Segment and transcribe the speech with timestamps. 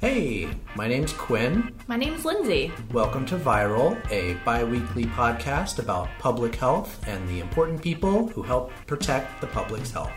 [0.00, 1.74] Hey, my name's Quinn.
[1.88, 2.70] My name's Linsey.
[2.92, 8.42] Welcome to Viral, a bi weekly podcast about public health and the important people who
[8.42, 10.12] help protect the public's health.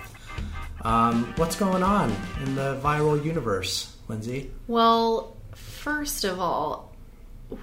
[0.83, 4.49] Um, what's going on in the viral universe, Linsey?
[4.67, 6.95] Well, first of all,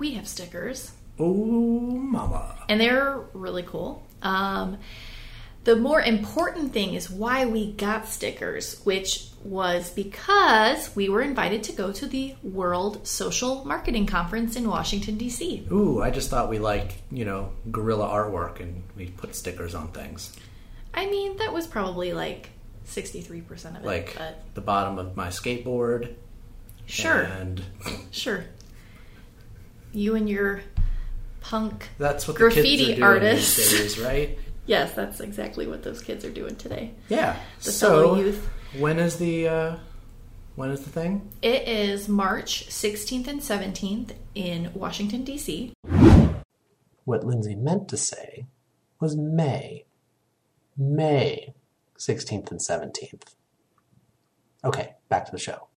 [0.00, 1.24] we have stickers, Ooh,
[2.00, 2.56] mama.
[2.68, 4.02] and they're really cool.
[4.22, 4.78] Um,
[5.68, 11.62] the more important thing is why we got stickers, which was because we were invited
[11.64, 15.68] to go to the World Social Marketing Conference in Washington, D.C.
[15.70, 19.88] Ooh, I just thought we liked, you know, guerrilla artwork and we put stickers on
[19.88, 20.34] things.
[20.94, 22.48] I mean, that was probably like
[22.86, 23.84] 63% of it.
[23.84, 26.14] Like but the bottom of my skateboard.
[26.86, 27.62] sure, And
[28.10, 28.46] sure.
[29.92, 30.62] You and your
[31.42, 33.56] punk that's what Graffiti the kids are doing artists.
[33.56, 34.38] these days, right?
[34.68, 36.92] Yes, that's exactly what those kids are doing today.
[37.08, 37.36] Yeah.
[37.64, 38.46] The so, youth.
[38.76, 39.76] when is the uh,
[40.56, 41.32] when is the thing?
[41.40, 45.72] It is March 16th and 17th in Washington, D.C.
[47.04, 48.44] What Linsey meant to say
[49.00, 49.86] was May.
[50.76, 51.54] May
[51.98, 53.22] 16th and 17th.
[54.66, 55.67] Okay, back to the show.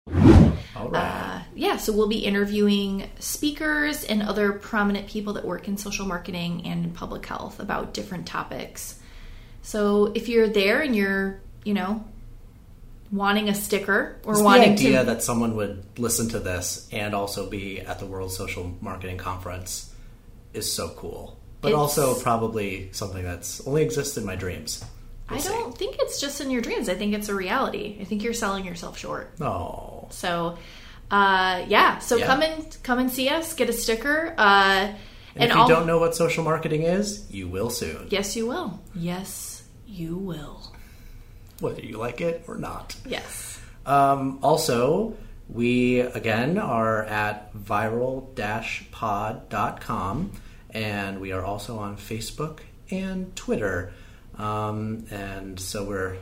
[0.75, 1.03] All right.
[1.03, 6.05] Uh, yeah, so we'll be interviewing speakers and other prominent people that work in social
[6.05, 8.99] marketing and in public health about different topics.
[9.61, 12.03] So if you're there and you're, you know,
[13.11, 15.05] wanting a sticker or It's the wanting idea to.
[15.07, 19.93] that someone would listen to this and also be at the World Social Marketing Conference
[20.53, 21.37] is so cool.
[21.59, 24.83] But It's- also probably something that's only exists in my dreams.
[25.29, 25.49] I We'll see.
[25.49, 26.89] don't think it's just in your dreams.
[26.89, 27.97] I think it's a reality.
[28.01, 29.33] I think you're selling yourself short.
[29.39, 30.07] Oh.
[30.09, 30.57] So,
[31.09, 31.99] uh, yeah.
[31.99, 32.25] So Yeah.
[32.27, 33.53] come and come and see us.
[33.53, 34.33] Get a sticker.
[34.37, 34.91] Uh,
[35.33, 38.07] And, if you all- don't know what social marketing is, you will soon.
[38.09, 38.81] Yes, you will.
[38.93, 40.61] Yes, you will.
[41.61, 42.95] Whether you like it or not.
[43.05, 43.57] Yes.
[43.85, 45.13] Um, also,
[45.47, 47.53] we again are at
[49.11, 50.31] viral-pod.com
[50.71, 52.59] and we are also on Facebook
[52.89, 53.93] and Twitter.
[54.37, 56.17] Um, and so we're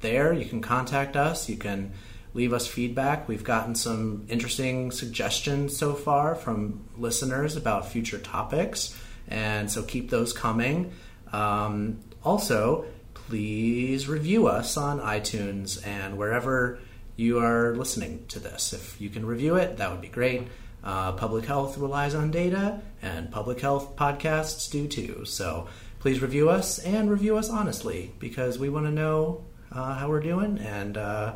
[0.00, 0.32] there.
[0.32, 1.48] You can contact us.
[1.48, 1.92] You can
[2.34, 3.28] leave us feedback.
[3.28, 8.98] We've gotten some interesting suggestions so far from listeners about future topics,
[9.28, 10.92] and so keep those coming.
[11.32, 16.78] Um, also, please review us on iTunes and wherever
[17.16, 18.72] you are listening to this.
[18.72, 20.48] If you can review it, that would be great.
[20.82, 25.24] Uh, public health relies on data, and public health podcasts do too.
[25.24, 25.68] So
[26.02, 30.20] please review us and review us honestly because we want to know uh, how we're
[30.20, 31.32] doing and uh,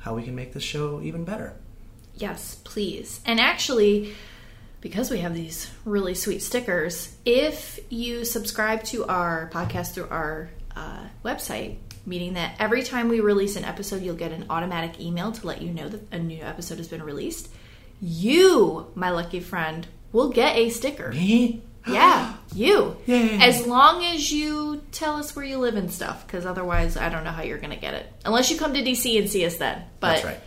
[0.00, 1.54] how we can make this show even better.
[2.16, 3.20] Yes, please.
[3.24, 4.12] And actually,
[4.80, 10.50] because we have these really sweet stickers, if you subscribe to our podcast through our
[10.74, 15.30] uh, website, meaning that every time we release an episode, you'll get an automatic email
[15.30, 17.48] to let you know that a new episode has been released.
[18.00, 21.12] You, my lucky friend, will get a sticker.
[21.12, 21.62] Me?
[21.86, 22.96] Yeah, you.
[23.06, 23.38] Yay.
[23.40, 27.24] As long as you tell us where you live and stuff, because otherwise, I don't
[27.24, 28.06] know how you're going to get it.
[28.24, 29.82] Unless you come to DC and see us then.
[29.98, 30.40] But, That's right.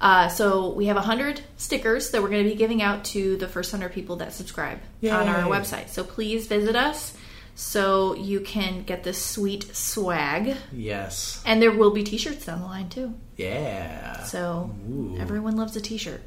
[0.00, 3.46] Uh, so we have hundred stickers that we're going to be giving out to the
[3.46, 5.90] first hundred people that subscribe on our website.
[5.90, 7.14] So please visit us
[7.54, 11.42] so you can get this sweet swag, Yes.
[11.44, 13.12] and there will be T-shirts down the line too.
[13.36, 14.22] Yeah.
[14.24, 15.16] So Ooh.
[15.20, 16.22] everyone loves a T-shirt.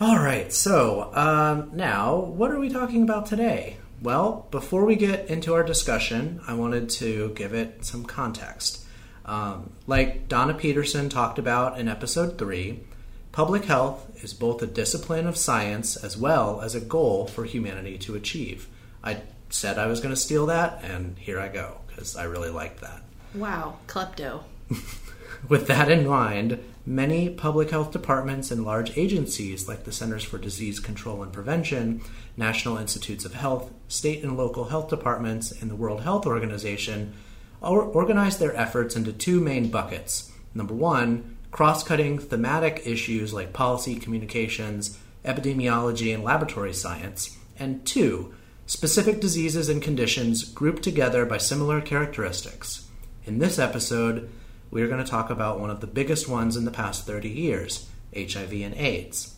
[0.00, 3.78] All right, so um, now what are we talking about today?
[4.02, 8.84] Well, before we get into our discussion, I wanted to give it some context.
[9.24, 12.80] Um, like Donna Peterson talked about in episode 3,
[13.30, 17.96] public health is both a discipline of science as well as a goal for humanity
[17.98, 18.68] to achieve.
[19.04, 22.50] I said I was going to steal that, and here I go, because I really
[22.50, 23.02] liked that.
[23.36, 24.42] Wow, klepto.
[25.48, 30.38] With that in mind, many public health departments and large agencies like the Centers for
[30.38, 32.00] Disease Control and Prevention,
[32.36, 37.12] National Institutes of Health, state and local health departments, and the World Health Organization
[37.60, 40.32] organize their efforts into two main buckets.
[40.54, 47.38] Number one, cross cutting thematic issues like policy, communications, epidemiology, and laboratory science.
[47.58, 48.34] And two,
[48.66, 52.88] specific diseases and conditions grouped together by similar characteristics.
[53.24, 54.30] In this episode,
[54.72, 57.28] we are going to talk about one of the biggest ones in the past 30
[57.28, 59.36] years HIV and AIDS.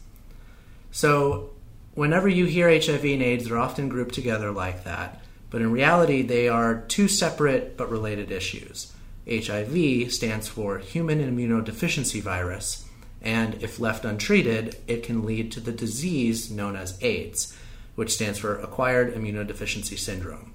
[0.90, 1.50] So,
[1.94, 5.20] whenever you hear HIV and AIDS, they're often grouped together like that,
[5.50, 8.92] but in reality, they are two separate but related issues.
[9.28, 12.86] HIV stands for Human Immunodeficiency Virus,
[13.20, 17.56] and if left untreated, it can lead to the disease known as AIDS,
[17.96, 20.54] which stands for Acquired Immunodeficiency Syndrome.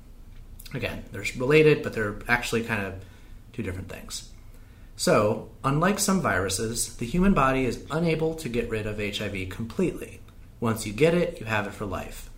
[0.74, 3.04] Again, they're related, but they're actually kind of
[3.52, 4.30] two different things.
[5.00, 10.20] So, unlike some viruses, the human body is unable to get rid of HIV completely.
[10.60, 12.30] Once you get it, you have it for life.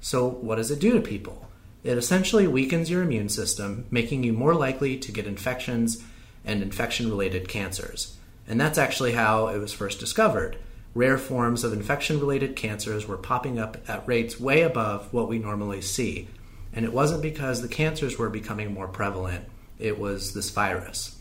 [0.00, 1.48] So, what does it do to people?
[1.82, 6.04] It essentially weakens your immune system, making you more likely to get infections
[6.44, 8.16] and infection related cancers.
[8.46, 10.56] And that's actually how it was first discovered.
[10.94, 15.40] Rare forms of infection related cancers were popping up at rates way above what we
[15.40, 16.28] normally see.
[16.72, 19.46] And it wasn't because the cancers were becoming more prevalent,
[19.80, 21.16] it was this virus.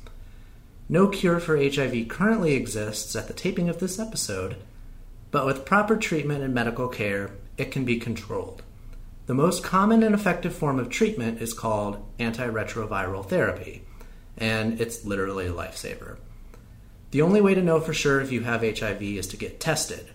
[0.90, 4.58] No cure for HIV currently exists at the taping of this episode,
[5.32, 8.62] but with proper treatment and medical care, it can be controlled.
[9.26, 13.84] The most common and effective form of treatment is called antiretroviral therapy,
[14.38, 16.18] and it's literally a lifesaver.
[17.12, 20.10] The only way to know for sure if you have HIV is to get tested.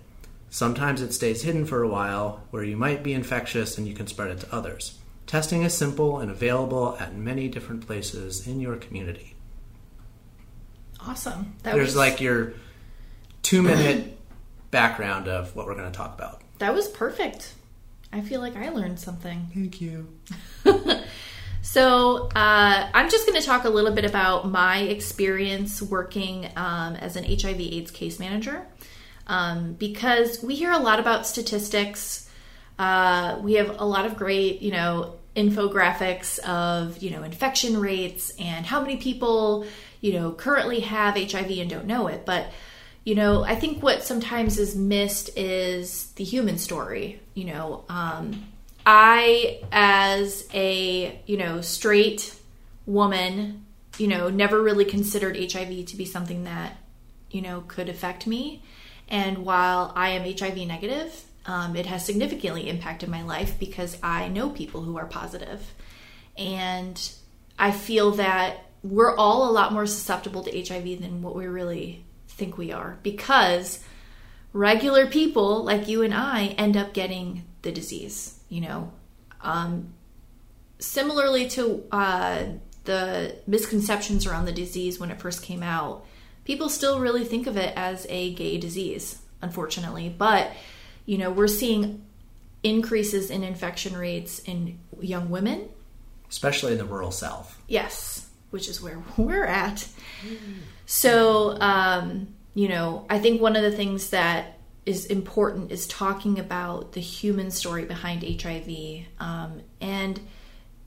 [0.51, 4.07] Sometimes it stays hidden for a while, where you might be infectious and you can
[4.07, 4.99] spread it to others.
[5.27, 9.37] Testing is simple and available at many different places in your community.
[11.09, 11.55] Awesome.
[11.63, 12.53] That There's was, like your
[13.43, 14.19] two minute
[14.71, 16.43] background of what we're going to talk about.
[16.59, 17.55] That was perfect.
[18.13, 19.51] I feel like I learned something.
[19.55, 20.09] Thank you.
[21.63, 26.97] so, uh, I'm just going to talk a little bit about my experience working um,
[26.97, 28.67] as an HIV/AIDS case manager,
[29.27, 32.29] um, because we hear a lot about statistics.
[32.79, 38.33] Uh, we have a lot of great, you know, infographics of you know infection rates
[38.39, 39.65] and how many people
[40.01, 42.25] you know, currently have HIV and don't know it.
[42.25, 42.51] But,
[43.05, 47.21] you know, I think what sometimes is missed is the human story.
[47.35, 48.47] You know, um,
[48.87, 52.35] I, as a, you know, straight
[52.87, 53.65] woman,
[53.99, 56.77] you know, never really considered HIV to be something that,
[57.31, 58.63] you know, could affect me.
[59.09, 64.29] And while I am HIV negative, um, it has significantly impacted my life because I
[64.29, 65.75] know people who are positive.
[66.37, 67.11] And
[67.59, 72.05] I feel that we're all a lot more susceptible to HIV than what we really
[72.29, 73.83] think we are because
[74.53, 78.93] regular people like you and I end up getting the disease, you know.
[79.41, 79.95] Um,
[80.79, 82.45] similarly to uh,
[82.85, 86.05] the misconceptions around the disease when it first came out,
[86.45, 90.09] people still really think of it as a gay disease, unfortunately.
[90.09, 90.53] But,
[91.09, 92.05] you know, we're seeing
[92.63, 95.69] increases in infection rates in young women,
[96.29, 97.61] especially in the rural South.
[97.67, 99.87] Yes which is where we're at.
[100.87, 106.39] So, um, you know, I think one of the things that is important is talking
[106.39, 110.19] about the human story behind HIV um, and,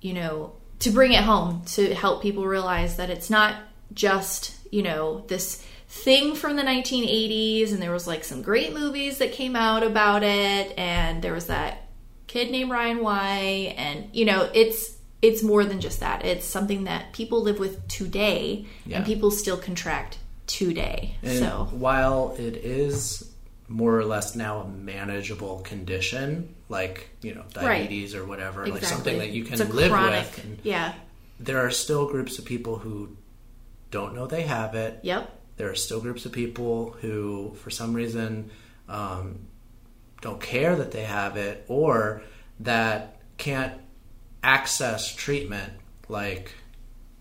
[0.02, 3.56] you know, to bring it home to help people realize that it's not
[3.94, 9.18] just, you know, this thing from the 1980s and there was like some great movies
[9.18, 11.90] that came out about it and there was that
[12.28, 16.26] kid named Ryan White and you know it's it's more than just that.
[16.26, 18.98] It's something that people live with today, yeah.
[18.98, 20.18] and people still contract
[20.48, 21.16] today.
[21.22, 23.32] And so while it is
[23.68, 28.22] more or less now a manageable condition, like you know diabetes right.
[28.22, 28.72] or whatever, exactly.
[28.72, 30.44] like something that you can live chronic, with.
[30.44, 30.94] And yeah,
[31.40, 33.16] there are still groups of people who
[33.92, 35.00] don't know they have it.
[35.04, 35.38] Yep.
[35.58, 38.52] There are still groups of people who, for some reason,
[38.90, 39.40] um,
[40.22, 42.24] don't care that they have it, or
[42.62, 43.74] that can't
[44.44, 45.74] access treatment
[46.08, 46.54] like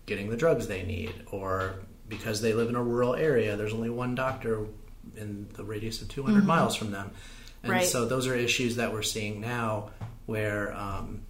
[0.05, 1.75] getting the drugs they need or
[2.07, 4.65] because they live in a rural area there's only one doctor
[5.15, 6.47] in the radius of 200 mm-hmm.
[6.47, 7.11] miles from them
[7.63, 7.85] and right.
[7.85, 9.91] so those are issues that we're seeing now
[10.25, 11.21] where um,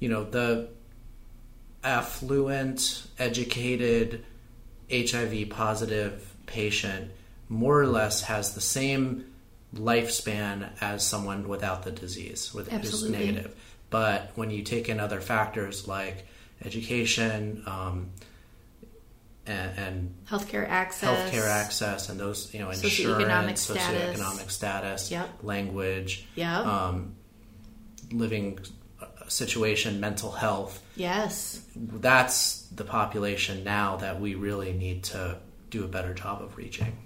[0.00, 0.68] you know the
[1.82, 4.24] affluent educated
[5.02, 7.10] hiv positive patient
[7.48, 9.24] more or less has the same
[9.74, 13.54] lifespan as someone without the disease with who's negative
[13.90, 16.26] but when you take in other factors like
[16.64, 18.10] education um,
[19.46, 25.28] and, and, healthcare access, healthcare access, and those you know insurance, socioeconomic status, status yep.
[25.42, 26.66] language, yep.
[26.66, 27.14] um,
[28.10, 28.58] living
[29.28, 30.82] situation, mental health.
[30.96, 35.38] Yes, that's the population now that we really need to
[35.70, 36.96] do a better job of reaching.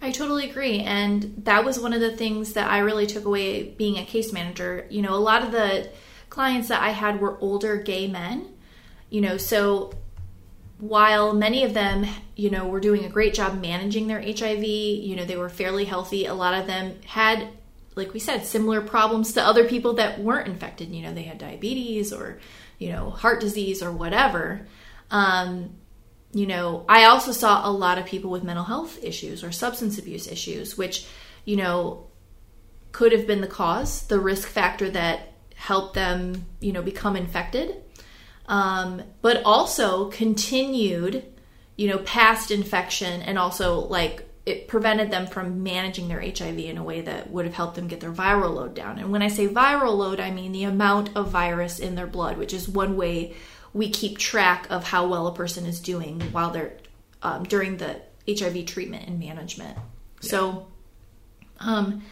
[0.00, 0.80] I totally agree.
[0.80, 4.32] And that was one of the things that I really took away being a case
[4.32, 4.86] manager.
[4.90, 5.88] You know, a lot of the
[6.28, 8.48] clients that I had were older gay men,
[9.10, 9.92] you know, so
[10.78, 15.14] while many of them, you know, were doing a great job managing their HIV, you
[15.14, 16.26] know, they were fairly healthy.
[16.26, 17.46] A lot of them had,
[17.94, 20.90] like we said, similar problems to other people that weren't infected.
[20.90, 22.38] You know, they had diabetes or,
[22.78, 24.66] you know, heart disease or whatever.
[25.10, 25.76] Um,
[26.32, 29.98] you know, I also saw a lot of people with mental health issues or substance
[29.98, 31.06] abuse issues, which,
[31.44, 32.06] you know,
[32.92, 37.76] could have been the cause, the risk factor that helped them, you know, become infected,
[38.46, 41.32] um, but also continued
[41.76, 46.76] you know, past infection and also like it prevented them from managing their HIV in
[46.76, 48.98] a way that would have helped them get their viral load down.
[48.98, 52.36] And when I say viral load, I mean the amount of virus in their blood,
[52.38, 53.34] which is one way
[53.72, 56.76] we keep track of how well a person is doing while they're
[57.22, 59.76] um, during the HIV treatment and management.
[59.76, 60.28] Yeah.
[60.28, 60.66] So,
[61.60, 62.02] um,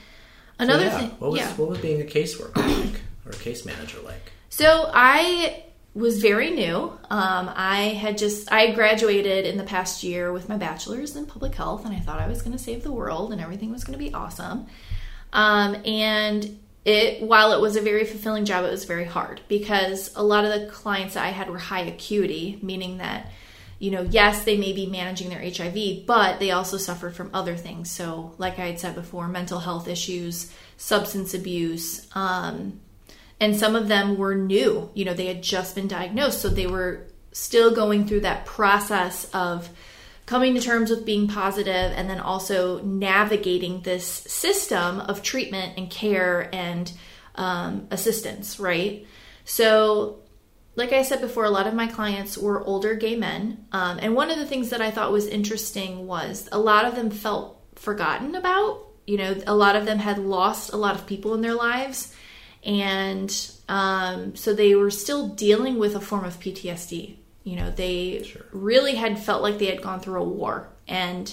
[0.58, 0.98] another so, yeah.
[0.98, 1.52] thing, what was yeah.
[1.54, 4.32] what was being a caseworker like or a case manager like?
[4.50, 6.76] So I was very new.
[7.10, 11.54] Um, I had just I graduated in the past year with my bachelor's in public
[11.54, 13.98] health, and I thought I was going to save the world and everything was going
[13.98, 14.66] to be awesome.
[15.32, 20.12] Um, and it while it was a very fulfilling job, it was very hard because
[20.14, 23.26] a lot of the clients that I had were high acuity, meaning that
[23.80, 27.56] you know, yes, they may be managing their HIV, but they also suffered from other
[27.56, 27.90] things.
[27.90, 32.78] So, like I had said before, mental health issues, substance abuse, um,
[33.40, 34.90] and some of them were new.
[34.94, 39.28] You know, they had just been diagnosed, so they were still going through that process
[39.32, 39.70] of
[40.26, 45.90] coming to terms with being positive and then also navigating this system of treatment and
[45.90, 46.92] care and
[47.34, 49.06] um, assistance, right?
[49.44, 50.20] So,
[50.76, 53.66] like I said before, a lot of my clients were older gay men.
[53.72, 56.94] Um, and one of the things that I thought was interesting was a lot of
[56.94, 58.86] them felt forgotten about.
[59.06, 62.14] You know, a lot of them had lost a lot of people in their lives
[62.64, 67.16] and um, so they were still dealing with a form of PTSD.
[67.42, 68.44] You know, they sure.
[68.52, 71.32] really had felt like they had gone through a war and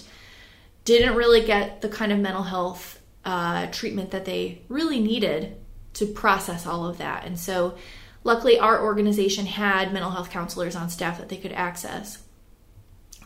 [0.86, 5.57] didn't really get the kind of mental health uh, treatment that they really needed
[5.96, 7.25] to process all of that.
[7.25, 7.75] And so,
[8.24, 12.24] luckily, our organization had mental health counselors on staff that they could access.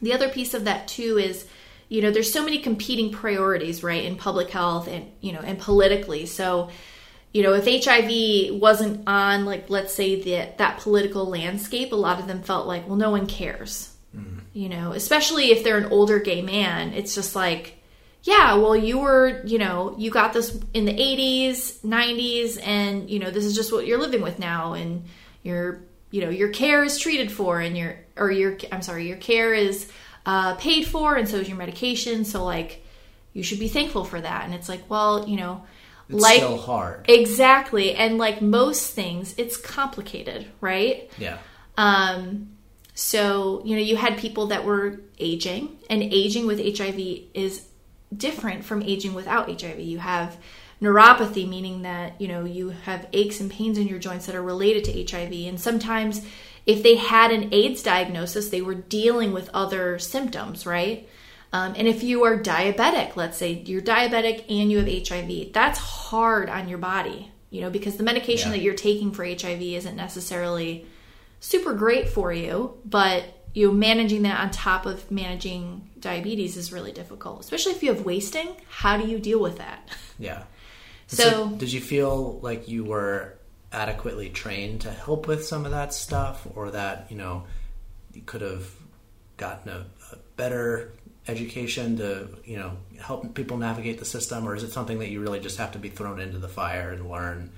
[0.01, 1.45] The other piece of that, too, is
[1.91, 5.59] you know, there's so many competing priorities, right, in public health and, you know, and
[5.59, 6.25] politically.
[6.25, 6.69] So,
[7.33, 12.19] you know, if HIV wasn't on, like, let's say that that political landscape, a lot
[12.19, 13.93] of them felt like, well, no one cares.
[14.15, 14.39] Mm-hmm.
[14.53, 17.77] You know, especially if they're an older gay man, it's just like,
[18.23, 23.19] yeah, well, you were, you know, you got this in the 80s, 90s, and, you
[23.19, 24.73] know, this is just what you're living with now.
[24.73, 25.05] And
[25.41, 29.17] your, you know, your care is treated for, and your, or your, I'm sorry, your
[29.17, 29.89] care is
[30.25, 32.25] uh, paid for, and so is your medication.
[32.25, 32.85] So, like,
[33.33, 34.43] you should be thankful for that.
[34.45, 35.63] And it's like, well, you know,
[36.11, 37.09] it's like, still hard.
[37.09, 37.93] Exactly.
[37.93, 41.09] And like most things, it's complicated, right?
[41.17, 41.37] Yeah.
[41.77, 42.51] Um,
[42.93, 46.99] so, you know, you had people that were aging, and aging with HIV
[47.33, 47.67] is
[48.15, 49.79] different from aging without HIV.
[49.79, 50.37] You have
[50.81, 54.41] neuropathy, meaning that, you know, you have aches and pains in your joints that are
[54.41, 55.31] related to HIV.
[55.47, 56.25] And sometimes,
[56.65, 61.07] if they had an AIDS diagnosis, they were dealing with other symptoms, right?
[61.53, 65.79] Um, and if you are diabetic, let's say you're diabetic and you have HIV, that's
[65.79, 68.57] hard on your body, you know, because the medication yeah.
[68.57, 70.85] that you're taking for HIV isn't necessarily
[71.41, 76.71] super great for you, but you know, managing that on top of managing diabetes is
[76.71, 78.55] really difficult, especially if you have wasting.
[78.69, 79.89] How do you deal with that?
[80.17, 80.43] Yeah.
[81.07, 83.37] So, so did you feel like you were
[83.73, 87.43] adequately trained to help with some of that stuff, or that you know
[88.13, 88.69] you could have
[89.35, 90.93] gotten a, a better
[91.27, 95.21] education to you know help people navigate the system, or is it something that you
[95.21, 97.51] really just have to be thrown into the fire and learn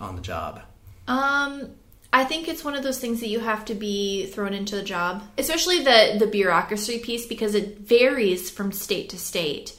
[0.00, 0.62] on the job?
[1.08, 1.70] Um,
[2.12, 4.82] I think it's one of those things that you have to be thrown into the
[4.82, 9.76] job, especially the the bureaucracy piece because it varies from state to state.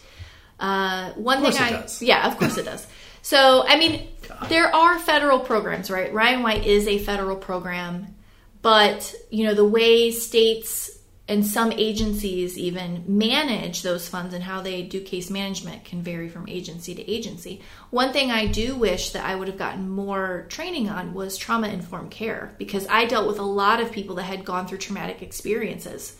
[0.59, 2.01] Uh, one thing I does.
[2.01, 2.87] yeah, of course it does.
[3.21, 4.49] So I mean, God.
[4.49, 6.13] there are federal programs, right?
[6.13, 8.15] Ryan White is a federal program,
[8.61, 10.96] but you know the way states
[11.29, 16.29] and some agencies even manage those funds and how they do case management can vary
[16.29, 17.62] from agency to agency.
[17.89, 21.67] One thing I do wish that I would have gotten more training on was trauma
[21.67, 25.22] informed care because I dealt with a lot of people that had gone through traumatic
[25.22, 26.15] experiences.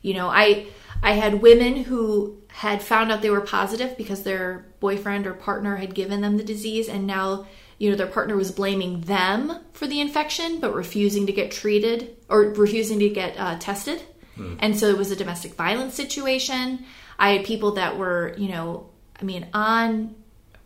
[0.00, 0.66] You know, I
[1.02, 5.76] I had women who had found out they were positive because their boyfriend or partner
[5.76, 7.46] had given them the disease and now
[7.78, 12.16] you know their partner was blaming them for the infection but refusing to get treated
[12.30, 14.02] or refusing to get uh, tested
[14.36, 14.58] Mm.
[14.60, 16.84] And so it was a domestic violence situation.
[17.18, 18.90] I had people that were, you know,
[19.20, 20.14] I mean, on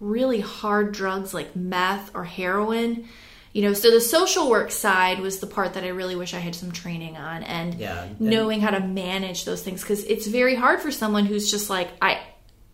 [0.00, 3.08] really hard drugs like meth or heroin.
[3.52, 6.38] You know, so the social work side was the part that I really wish I
[6.38, 10.28] had some training on and, yeah, and knowing how to manage those things because it's
[10.28, 12.20] very hard for someone who's just like I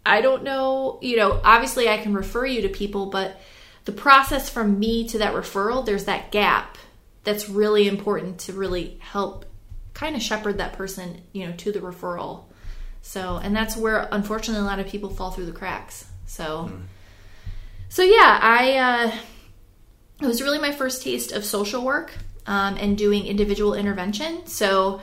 [0.05, 3.41] I don't know, you know, obviously I can refer you to people, but
[3.87, 6.77] the process from me to that referral, there's that gap
[7.25, 9.46] that's really important to really help
[9.97, 12.45] kind of shepherd that person, you know, to the referral.
[13.01, 16.07] So, and that's where unfortunately a lot of people fall through the cracks.
[16.27, 16.83] So, mm.
[17.89, 19.13] so yeah, I, uh,
[20.21, 22.13] it was really my first taste of social work
[22.47, 24.47] um, and doing individual intervention.
[24.47, 25.01] So,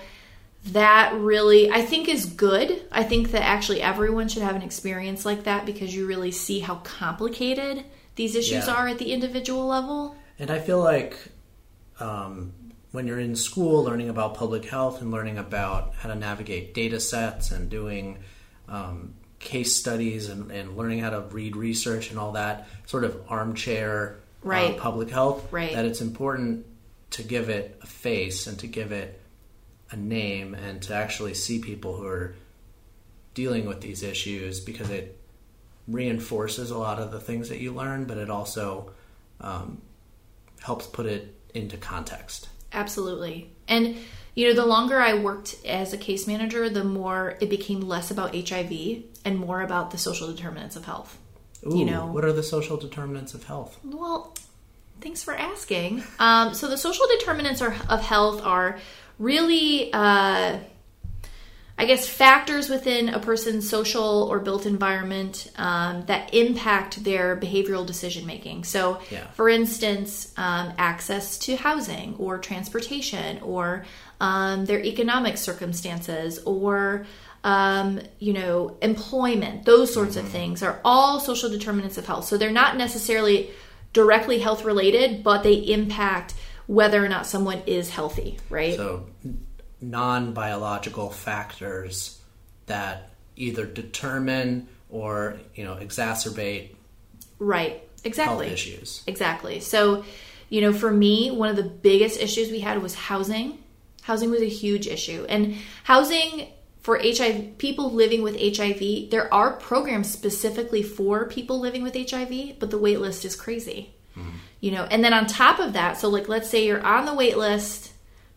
[0.67, 2.88] that really I think is good.
[2.89, 6.62] I think that actually everyone should have an experience like that because you really see
[6.62, 7.83] how complicated
[8.15, 8.73] these issues Yeah.
[8.73, 10.15] are at the individual level.
[10.39, 11.17] And I feel like
[12.00, 12.53] um,
[12.93, 17.00] when you're in school learning about public health and learning about how to navigate data
[17.00, 18.19] sets and doing
[18.69, 23.19] um, case studies and, and learning how to read research and all that sort of
[23.27, 24.19] armchair
[24.77, 25.73] uh, public health, Right.
[25.73, 26.67] that it's important
[27.12, 29.19] to give it a face and to give it
[29.89, 32.35] a name and to actually see people who are
[33.33, 35.19] dealing with these issues because it
[35.88, 38.91] reinforces a lot of the things that you learn, but it also
[39.41, 39.81] um,
[40.62, 42.50] helps put it into context.
[42.74, 43.51] Absolutely.
[43.68, 43.98] And
[44.36, 48.10] you know, the longer I worked as a case manager, the more it became less
[48.10, 51.20] about HIV and more about the social determinants of health.
[51.68, 52.08] Ooh, You know.
[52.08, 53.77] what are the social determinants of health?
[53.84, 54.34] Well,
[55.01, 56.03] thanks for asking.
[56.20, 58.80] Um, so the social determinants are, of health are
[59.20, 60.58] really, uh,
[61.75, 67.86] I guess, factors within a person's social or built environment um, that impact their behavioral
[67.86, 68.63] decision making.
[68.63, 69.25] So, Yeah.
[69.32, 73.86] for instance, um, access to housing or transportation or
[74.22, 77.06] um, their economic circumstances or
[77.44, 82.25] um, you know, employment, those sorts of things are all social determinants of health.
[82.25, 83.51] So they're not necessarily
[83.92, 86.36] directly health related, but they impact
[86.68, 88.75] whether or not someone is healthy, right?
[88.75, 89.08] So,
[89.89, 92.19] non biological factors
[92.65, 96.75] that either determine or you know exacerbate
[97.39, 97.83] right.
[98.03, 98.47] Exactly.
[98.47, 99.03] issues.
[99.07, 99.59] Exactly.
[99.59, 100.03] So,
[100.49, 103.59] you know, for me, one of the biggest issues we had was housing.
[104.01, 105.25] Housing was a huge issue.
[105.29, 106.47] And housing
[106.81, 112.59] for HIV, people living with HIV, there are programs specifically for people living with HIV,
[112.59, 113.93] but the wait list is crazy.
[114.17, 114.29] Mm-hmm.
[114.59, 117.13] You know, and then on top of that, so like let's say you're on the
[117.13, 117.92] wait list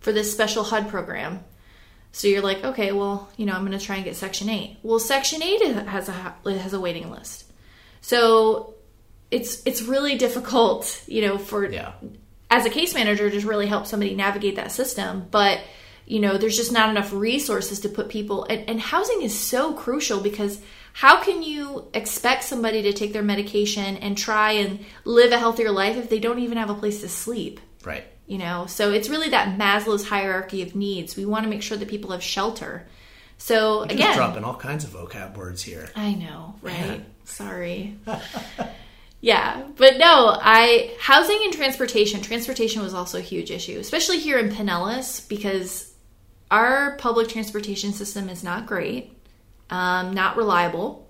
[0.07, 1.43] for this special HUD program.
[2.13, 4.77] So you're like, okay, well, you know, I'm going to try and get Section 8.
[4.85, 6.13] Well, Section 8 has a
[6.45, 7.43] has a waiting list.
[8.03, 8.75] So
[9.33, 11.91] it's it's really difficult, you know, for Yeah.
[12.49, 15.27] as a case manager to really help somebody navigate that system.
[15.29, 15.59] But
[16.07, 18.45] you know, there's just not enough resources to put people.
[18.49, 20.61] And, and housing is so crucial because
[20.93, 25.73] how can you expect somebody to take their medication and try and live a healthier
[25.73, 27.59] life if they don't even have a place to sleep?
[27.83, 28.05] Right.
[28.27, 28.67] You know?
[28.67, 31.17] So it's really that maslow's hierarchy of needs.
[31.17, 32.87] We want to make sure that people have shelter.
[33.39, 35.91] So Just again dropping all kinds of vocab words here.
[35.95, 37.05] i know right?
[37.25, 37.99] Sorry.
[39.21, 44.39] Yeah but no i housing and transportation transportation was also a huge issue especially here
[44.39, 45.93] in pinellas because
[46.51, 49.13] our public transportation system is not great
[49.69, 51.07] um, not reliable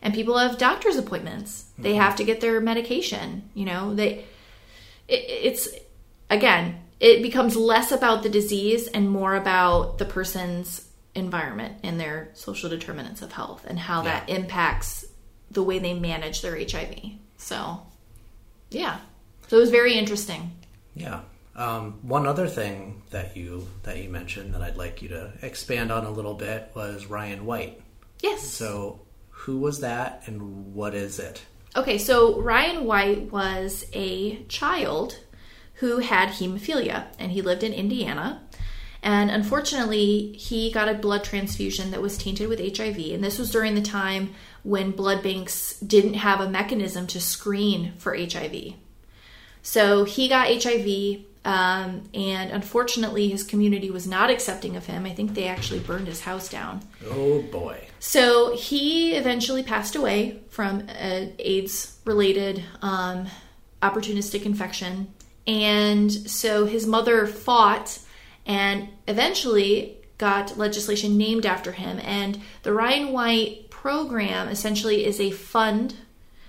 [0.00, 1.64] and people have doctor's appointments.
[1.78, 3.94] They have to get their medication you know?
[3.94, 4.24] They
[5.08, 5.68] it, it's
[6.30, 12.30] again it becomes less about the disease and more about the person's environment and their
[12.34, 15.04] social determinants of health and how that impacts
[15.50, 16.94] the way they manage their hiv
[17.36, 17.80] so
[18.70, 18.98] yeah
[19.48, 20.50] so it was very interesting
[20.94, 21.20] Yeah.
[21.54, 25.90] Um, one other thing that you that you mentioned that I'd like you to expand
[25.90, 27.80] on a little bit was Ryan White.
[28.22, 31.42] yes So, who was that, and what is it?
[31.74, 35.18] Okay, so Ryan White was a child
[35.76, 38.42] who had hemophilia and he lived in Indiana.
[39.02, 42.98] And unfortunately, he got a blood transfusion that was tainted with HIV.
[42.98, 47.92] And this was during the time when blood banks didn't have a mechanism to screen
[47.98, 48.74] for HIV.
[49.62, 55.06] So he got HIV, um, and unfortunately, his community was not accepting of him.
[55.06, 56.82] I think they actually burned his house down.
[57.08, 57.86] Oh boy.
[58.00, 63.28] So he eventually passed away from an AIDS related um,
[63.82, 65.14] opportunistic infection.
[65.46, 67.98] And so his mother fought
[68.44, 72.00] and eventually got legislation named after him.
[72.02, 75.94] And the Ryan White program essentially is a fund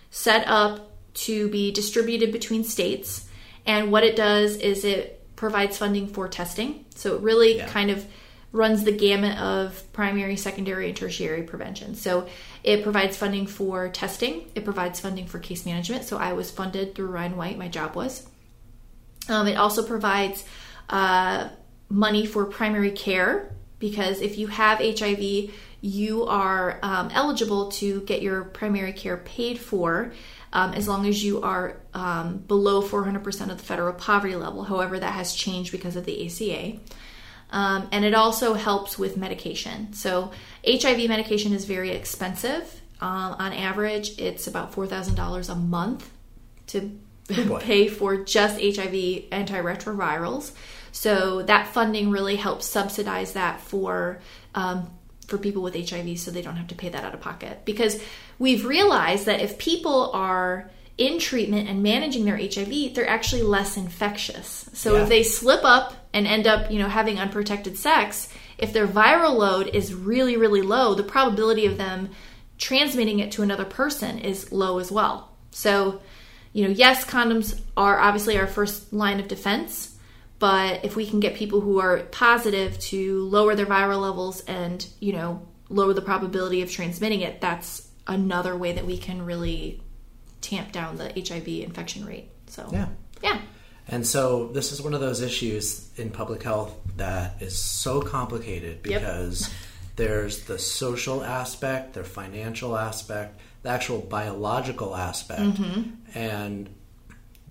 [0.09, 3.27] set up to be distributed between states.
[3.65, 6.85] And what it does is it provides funding for testing.
[6.95, 7.67] So it really Yeah.
[7.67, 8.05] kind of
[8.53, 11.95] runs the gamut of primary, secondary, and tertiary prevention.
[11.95, 12.27] So
[12.63, 16.05] it provides funding for testing, it provides funding for case management.
[16.05, 18.27] So I was funded through Ryan White, my job was.
[19.29, 20.43] Um, it also provides
[20.89, 21.49] uh,
[21.89, 28.21] money for primary care because if you have HIV, you are um, eligible to get
[28.21, 30.11] your primary care paid for
[30.53, 34.63] um, as long as you are um, below 400% of the federal poverty level.
[34.63, 36.79] However, that has changed because of the ACA.
[37.49, 39.93] Um, and it also helps with medication.
[39.93, 40.31] So,
[40.65, 42.81] HIV medication is very expensive.
[42.99, 46.09] Um, on average, it's about $4,000 a month
[46.67, 50.51] to Oh, pay for just HIV antiretrovirals.
[50.91, 54.19] So that funding really helps subsidize that for
[54.55, 54.89] um,
[55.27, 57.65] for people with HIV, so they don't have to pay that out of pocket.
[57.65, 58.01] Because
[58.39, 63.77] we've realized that if people are in treatment and managing their HIV, they're actually less
[63.77, 64.69] infectious.
[64.73, 65.03] So Yeah.
[65.03, 69.35] if they slip up and end up, you know, having unprotected sex, if their viral
[69.37, 72.09] load is really, really low, the probability of them
[72.57, 75.29] transmitting it to another person is low as well.
[75.51, 76.01] So,
[76.53, 79.95] you know, yes, condoms are obviously our first line of defense,
[80.39, 84.85] but if we can get people who are positive to lower their viral levels and,
[84.99, 89.81] you know, lower the probability of transmitting it, that's another way that we can really
[90.41, 92.29] tamp down the HIV infection rate.
[92.47, 92.87] So, Yeah.
[93.21, 93.41] yeah.
[93.89, 98.79] And so this is one of those issues in public health that is so complicated
[98.85, 99.01] Yep.
[99.01, 99.49] because
[99.95, 106.17] there's the social aspect, the financial aspect, the actual biological aspect, Mm-hmm.
[106.17, 106.69] and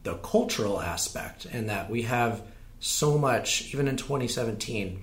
[0.02, 2.42] the cultural aspect, and that we have
[2.78, 5.02] so much, even in 2017,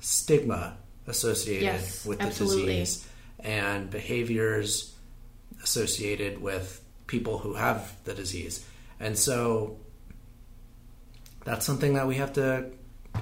[0.00, 2.62] stigma associated Yes, with absolutely.
[2.62, 3.06] the disease
[3.38, 4.94] and behaviors
[5.62, 8.64] associated with people who have the disease.
[8.98, 9.78] And so
[11.44, 12.70] that's something that we have to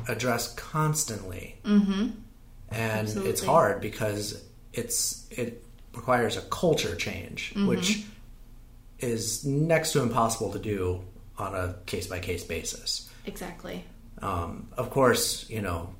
[0.08, 1.56] address constantly.
[1.64, 2.08] Mm-hmm.
[2.70, 5.64] And it's hard because it's it
[5.98, 7.66] requires a culture change, Mm-hmm.
[7.68, 8.04] which
[9.00, 11.04] is next to impossible to do
[11.36, 13.08] on a case by case basis.
[13.26, 13.84] Exactly.
[14.20, 15.94] Um, of course, you know,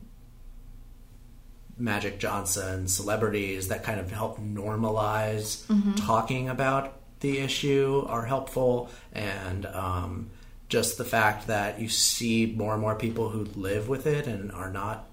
[1.77, 5.63] Magic Johnson, celebrities that kind of help normalize
[6.07, 10.31] talking about the issue are helpful, and um,
[10.69, 14.51] just the fact that you see more and more people who live with it and
[14.53, 15.09] are not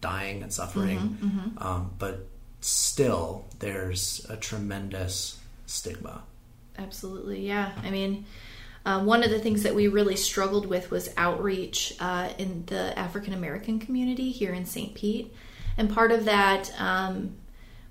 [0.00, 2.26] dying and suffering, Um, but
[2.64, 6.22] still, there's a tremendous stigma.
[6.78, 7.72] Absolutely, yeah.
[7.82, 8.24] I mean,
[8.86, 12.98] uh, one of the things that we really struggled with was outreach uh, in the
[12.98, 14.94] African American community here in St.
[14.94, 15.34] Pete.
[15.76, 17.36] And part of that um,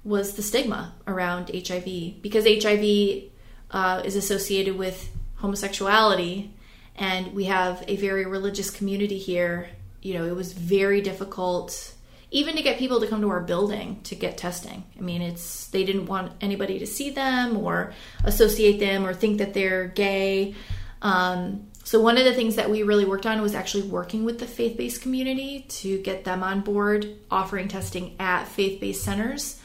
[0.04, 3.26] was the stigma around HIV because HIV
[3.70, 6.52] uh, is associated with homosexuality,
[6.96, 9.70] and we have a very religious community here.
[10.02, 11.94] You know, it was very difficult
[12.34, 14.84] even to get people to come to our building to get testing.
[14.98, 17.94] I mean, it's they didn't want anybody to see them or
[18.24, 20.56] associate them or think that they're gay.
[21.02, 24.40] Um, so one of the things that we really worked on was actually working with
[24.40, 29.62] the faith-based community to get them on board, offering testing at faith-based centers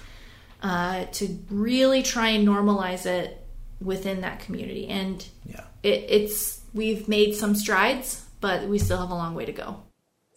[0.63, 3.47] uh, to really try and normalize it
[3.81, 4.89] within that community.
[4.89, 5.65] And Yeah.
[5.83, 9.85] it, it's we've made some strides, but we still have a long way to go.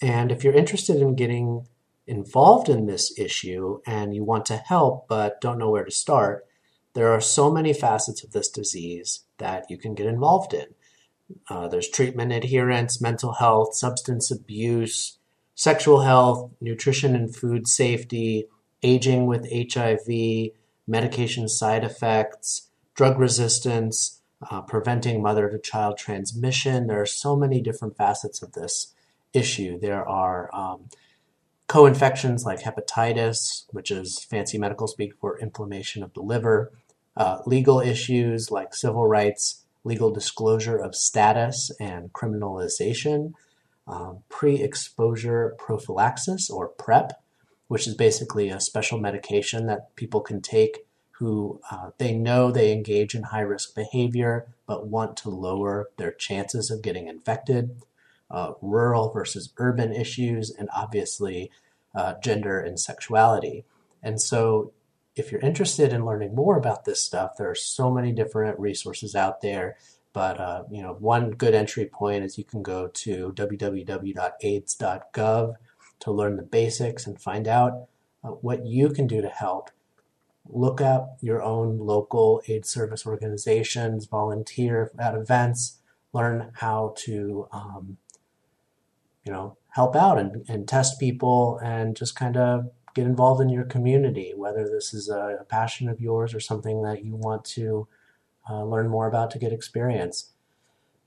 [0.02, 1.67] And if you're interested in getting
[2.07, 6.45] involved in this issue and you want to help but don't know where to start,
[6.93, 10.67] there are so many facets of this disease that you can get involved in.
[11.49, 15.17] Uh, there's treatment adherence, mental health, substance abuse,
[15.55, 18.47] sexual health, nutrition and food safety,
[18.83, 20.51] aging with HIV,
[20.87, 26.87] medication side effects, drug resistance, uh, preventing mother to child transmission.
[26.87, 28.93] There are so many different facets of this
[29.33, 29.79] issue.
[29.79, 30.89] There are um,
[31.71, 36.69] co infections like hepatitis, which is fancy medical speak for inflammation of the liver,
[37.15, 43.31] uh, legal issues like civil rights, legal disclosure of status and criminalization,
[43.88, 47.13] um, pre exposure prophylaxis or PrEP,
[47.69, 50.86] which is basically a special medication that people can take
[51.19, 56.12] who uh, they know they engage in high risk behavior but want to lower their
[56.12, 57.81] chances of getting infected,
[58.32, 61.52] uh, rural versus urban issues, and obviously
[61.94, 63.65] uh, gender and sexuality.
[64.02, 64.72] And so,
[65.15, 69.13] if you're interested in learning more about this stuff, there are so many different resources
[69.13, 69.76] out there.
[70.13, 75.54] But uh, you know, one good entry point is you can go to www.aids.gov
[76.00, 77.88] to learn the basics and find out
[78.24, 79.70] uh, what you can do to help.
[80.50, 85.78] Look up your own local AIDS service organizations, volunteer at events,
[86.13, 87.98] learn how to, um,
[89.25, 93.49] you know, help out and, and test people and just kind of get involved in
[93.49, 97.45] your community, whether this is a, a passion of yours or something that you want
[97.45, 97.88] to
[98.49, 100.31] uh, learn more about to get experience.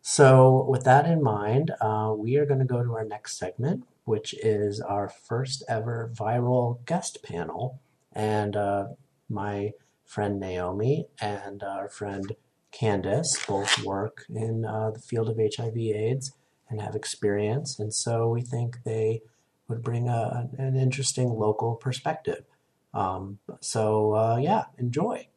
[0.00, 3.84] So, with that in mind, uh, we are going to go to our next segment,
[4.04, 7.80] which is our first ever viral guest panel.
[8.12, 8.88] And uh,
[9.30, 9.72] my
[10.04, 12.36] friend Naomi and our friend
[12.70, 16.32] Candace both work in uh, the field of HIV/AIDS
[16.74, 19.22] and have experience, and so we think they
[19.68, 22.44] would bring a, an interesting local perspective.
[22.92, 25.28] Um, so, uh, yeah, enjoy.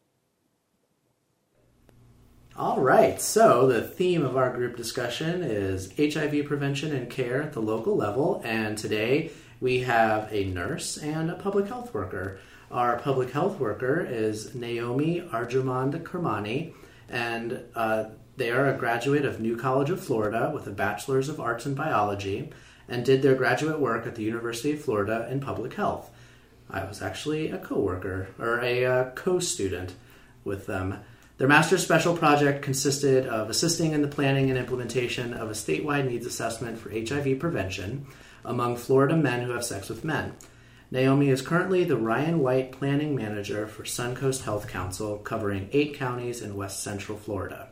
[2.56, 7.52] All right, so the theme of our group discussion is HIV prevention and care at
[7.52, 12.40] the local level, and today we have a nurse and a public health worker.
[12.72, 16.74] Our public health worker is Naomi Ardjomandkermani,
[17.08, 18.06] and uh,
[18.38, 21.74] they are a graduate of New College of Florida with a Bachelor's of Arts in
[21.74, 22.50] Biology
[22.88, 26.08] and did their graduate work at the University of Florida in public health.
[26.70, 29.94] I was actually a co worker or a uh, co student
[30.44, 31.00] with them.
[31.38, 36.08] Their master's special project consisted of assisting in the planning and implementation of a statewide
[36.08, 38.06] needs assessment for HIV prevention
[38.44, 40.34] among Florida men who have sex with men.
[40.92, 46.40] Naomi is currently the Ryan White Planning Manager for Suncoast Health Council, covering eight counties
[46.40, 47.70] in west central Florida.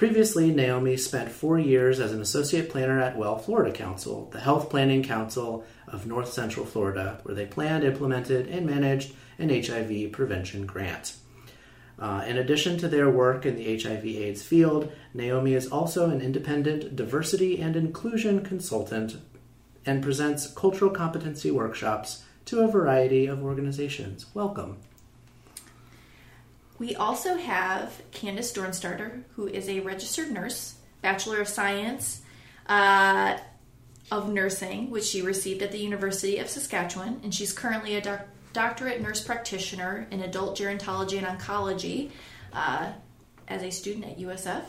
[0.00, 5.02] Previously, Naomi spent four years as an associate planner at WellFlorida Council, the health planning
[5.02, 11.16] council of north central Florida, where they planned, implemented, and managed an HIV prevention grant.
[11.98, 16.96] Uh, in addition to their work in the HIV/AIDS field, Naomi is also an independent
[16.96, 19.18] diversity and inclusion consultant
[19.84, 24.24] and presents cultural competency workshops to a variety of organizations.
[24.32, 24.78] Welcome.
[26.80, 32.22] We also have Candace Dornstauder, who is a registered nurse, Bachelor of Science
[32.66, 33.36] uh,
[34.10, 38.26] of Nursing, which she received at the University of Saskatchewan, and she's currently a doc-
[38.54, 42.12] doctorate nurse practitioner in adult gerontology and oncology
[42.54, 42.90] uh,
[43.46, 44.62] as a student at USF.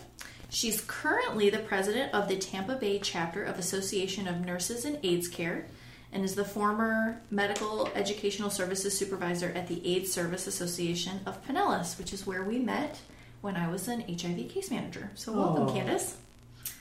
[0.49, 5.29] She's currently the president of the Tampa Bay chapter of Association of Nurses in AIDS
[5.29, 5.65] Care
[6.13, 11.97] and is the former medical educational services supervisor at the AIDS Service Association of Pinellas,
[11.97, 12.99] which is where we met
[13.41, 15.11] when I was an HIV case manager.
[15.15, 15.73] So, welcome, Aw.
[15.73, 16.17] Candace.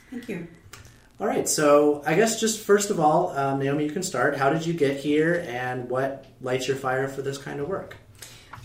[0.09, 0.47] Thank you.
[1.19, 4.35] All right, so I guess just first of all, um, Naomi, you can start.
[4.35, 7.95] How did you get here, and what lights your fire for this kind of work?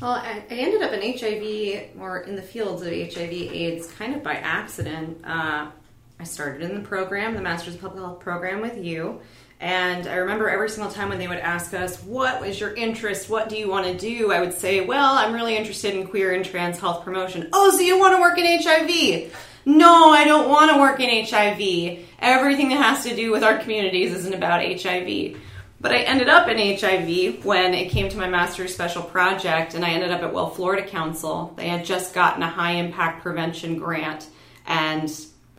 [0.00, 4.22] Well, I, I ended up in HIV or in the fields of HIV/AIDS kind of
[4.22, 5.18] by accident.
[5.24, 5.70] Uh,
[6.18, 9.20] I started in the program, the Masters of Public Health program, with you.
[9.58, 13.30] And I remember every single time when they would ask us, What was your interest?
[13.30, 14.30] What do you want to do?
[14.32, 17.48] I would say, Well, I'm really interested in queer and trans health promotion.
[17.52, 19.34] Oh, so you want to work in HIV?
[19.64, 22.06] No, I don't want to work in HIV.
[22.20, 25.38] Everything that has to do with our communities isn't about HIV.
[25.80, 29.84] But I ended up in HIV when it came to my master's special project, and
[29.84, 31.52] I ended up at WellFlorida Council.
[31.56, 34.26] They had just gotten a high impact prevention grant,
[34.66, 35.10] and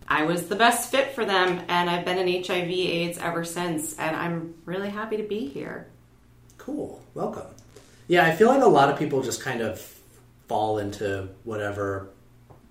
[0.08, 3.98] I was the best fit for them, and I've been in HIV AIDS ever since,
[3.98, 5.88] and I'm really happy to be here.
[6.58, 7.48] Cool, welcome.
[8.08, 9.80] Yeah, I feel like a lot of people just kind of
[10.48, 12.10] fall into whatever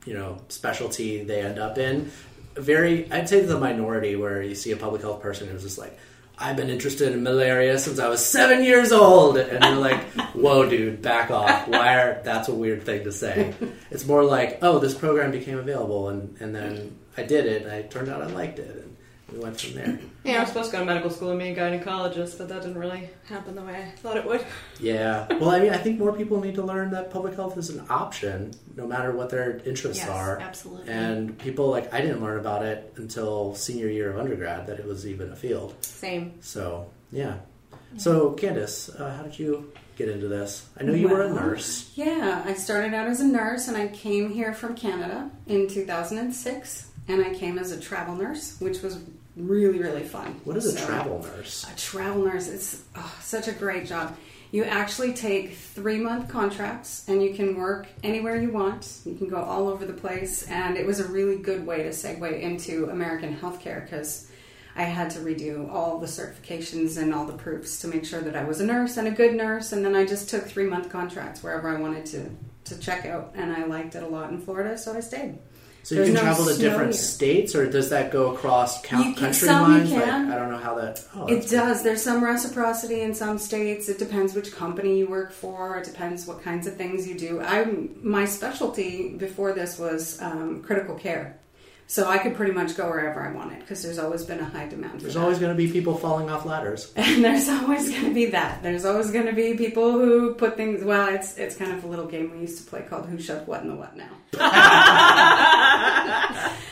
[0.07, 2.11] you know specialty they end up in.
[2.55, 5.99] Very, I'd say the minority where you see a public health person who's just like,
[6.39, 10.69] I've been interested in malaria since I was seven years old, and you're like, whoa,
[10.69, 11.69] dude, back off.
[11.69, 13.53] Why are that's a weird thing to say?
[13.91, 17.73] It's more like, oh, this program became available, and and then I did it, and
[17.73, 18.97] I turned out I liked it, and
[19.33, 19.99] we went from there.
[20.25, 22.63] Yeah, I was supposed to go to medical school and be a gynecologist, but that
[22.63, 24.45] didn't really happen the way I thought it would.
[24.81, 25.27] Yeah.
[25.39, 27.85] Well, I mean, I think more people need to learn that public health is an
[27.91, 30.39] option, no matter what their interests Yes, are.
[30.39, 30.93] absolutely.
[30.93, 34.87] And people like I didn't learn about it until senior year of undergrad that it
[34.87, 35.75] was even a field.
[35.85, 36.35] Same.
[36.41, 37.37] So yeah.
[37.97, 40.69] So Candace, uh, how did you get into this?
[40.79, 41.91] I know you were a nurse.
[41.95, 46.86] Yeah, I started out as a nurse and I came here from Canada in 2006
[47.09, 48.99] and I came as a travel nurse, which was
[49.37, 50.41] really, really fun.
[50.45, 51.67] What is a travel nurse?
[51.71, 54.17] A travel nurse, it's oh, such a great job.
[54.53, 59.01] You actually take three month contracts and you can work anywhere you want.
[59.05, 61.91] You can go all over the place, and it was a really good way to
[61.91, 64.31] segue into American healthcare because
[64.77, 68.37] I had to redo all the certifications and all the proofs to make sure that
[68.37, 69.73] I was a nurse and a good nurse.
[69.73, 72.31] And then I just took three month contracts wherever I wanted to,
[72.65, 75.39] to check out, and I liked it a lot in Florida, so I stayed.
[75.87, 77.01] So you can no travel to different here.
[77.01, 79.93] states, or does that go across count can- country lines?
[79.93, 80.03] Like.
[80.05, 81.01] I don't know how that.
[81.15, 81.59] Oh, It that's cool.
[81.61, 81.83] does.
[81.85, 83.89] There's some reciprocity in some states.
[83.89, 85.79] It depends which company you work for.
[85.79, 87.41] It depends what kinds of things you do.
[87.41, 87.67] I
[88.03, 91.39] my specialty before this was um, critical care,
[91.89, 94.67] so I could pretty much go wherever I wanted because there's always been a high
[94.67, 94.95] demand.
[94.95, 95.21] For There's that.
[95.21, 96.93] always going to be people falling off ladders.
[96.97, 98.63] and there's always going to be that.
[98.63, 100.83] There's always going to be people who put things.
[100.85, 103.47] Well, it's it's kind of a little game we used to play called Who Shoved
[103.47, 104.09] What in the What Now.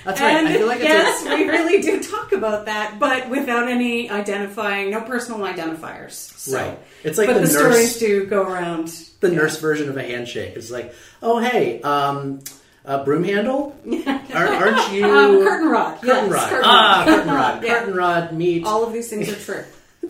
[0.04, 0.36] That's right.
[0.36, 4.90] And I feel like yes, we really do talk about that, but without any identifying,
[4.90, 6.12] no personal identifiers.
[6.12, 6.58] So.
[6.58, 6.78] Right.
[7.04, 8.88] It's like but the the, nurse- stories do go around.
[9.20, 10.56] the nurse version of a handshake.
[10.56, 12.40] It's like, oh hey, um,
[12.84, 13.74] uh, broom handle?
[14.34, 16.00] Are, aren't you Um, curtain rod.
[16.00, 16.48] Curtain yes, rod.
[16.50, 17.06] curtain ah, rod.
[17.06, 17.64] curtain rod.
[17.64, 17.78] Yeah.
[17.78, 18.64] Curtain rod meet.
[18.64, 19.64] All of these things are true.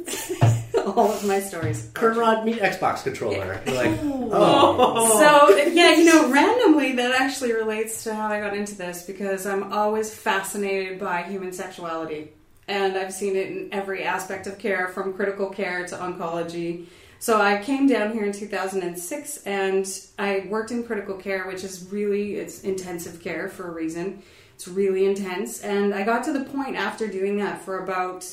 [0.86, 1.90] all of my stories.
[1.94, 3.60] Curtain Rod meet Xbox controller.
[3.66, 5.18] You're like, oh.
[5.18, 9.46] So yeah, you know, randomly that actually relates to how I got into this because
[9.46, 12.32] I'm always fascinated by human sexuality,
[12.68, 16.86] and I've seen it in every aspect of care, from critical care to oncology.
[17.24, 21.88] So I came down here in 2006, and I worked in critical care, which is
[21.90, 24.22] really it's intensive care for a reason.
[24.56, 28.26] It's really intense, and I got to the point after doing that for about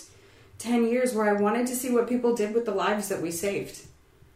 [0.58, 3.32] 10 years where I wanted to see what people did with the lives that we
[3.32, 3.82] saved.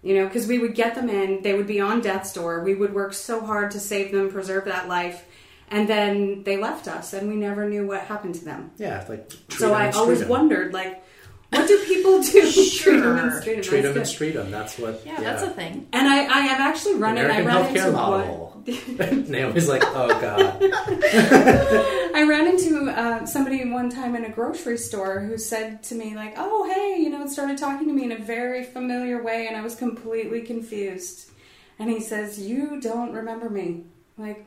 [0.02, 2.64] You know, because we would get them in, they would be on death's door.
[2.64, 5.26] We would work so hard to save them, preserve that life,
[5.70, 8.72] and then they left us, and we never knew what happened to them.
[8.78, 9.74] Yeah, like so.
[9.74, 11.04] I always wondered, like,
[11.50, 12.52] what do people do?
[12.78, 13.42] treat them and Sure.
[13.42, 13.64] street 'em.
[13.64, 14.08] Treat them and good.
[14.08, 14.52] street them.
[14.52, 15.02] That's what.
[15.06, 15.88] Yeah, that's a thing.
[15.94, 17.22] And I, I have actually run it.
[17.22, 18.52] I American ran healthcare into model.
[18.98, 20.58] what Naomi's like, oh god.
[22.16, 26.16] I ran into uh, somebody one time in a grocery store who said to me,
[26.16, 29.48] like, oh, hey, you know, and started talking to me in a very familiar way,
[29.48, 31.30] and I was completely confused.
[31.78, 33.84] And he says, You don't remember me.
[34.18, 34.46] I'm like,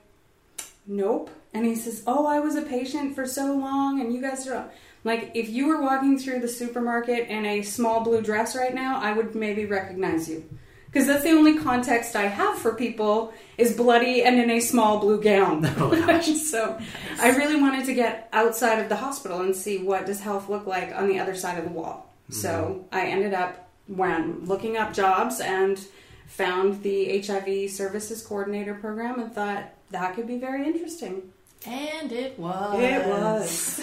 [0.86, 1.30] nope.
[1.54, 4.70] And he says, Oh, I was a patient for so long, and you guys are.
[5.04, 9.00] Like, if you were walking through the supermarket in a small blue dress right now,
[9.00, 10.48] I would maybe recognize you.
[10.86, 14.98] Because that's the only context I have for people is bloody and in a small
[14.98, 15.64] blue gown.
[15.78, 16.78] Oh, so
[17.20, 20.66] I really wanted to get outside of the hospital and see what does health look
[20.66, 22.14] like on the other side of the wall.
[22.24, 22.40] Mm-hmm.
[22.40, 25.78] So I ended up when looking up jobs and
[26.26, 31.32] found the HIV services coordinator program and thought that could be very interesting.
[31.66, 32.80] And it was.
[32.80, 33.80] It was.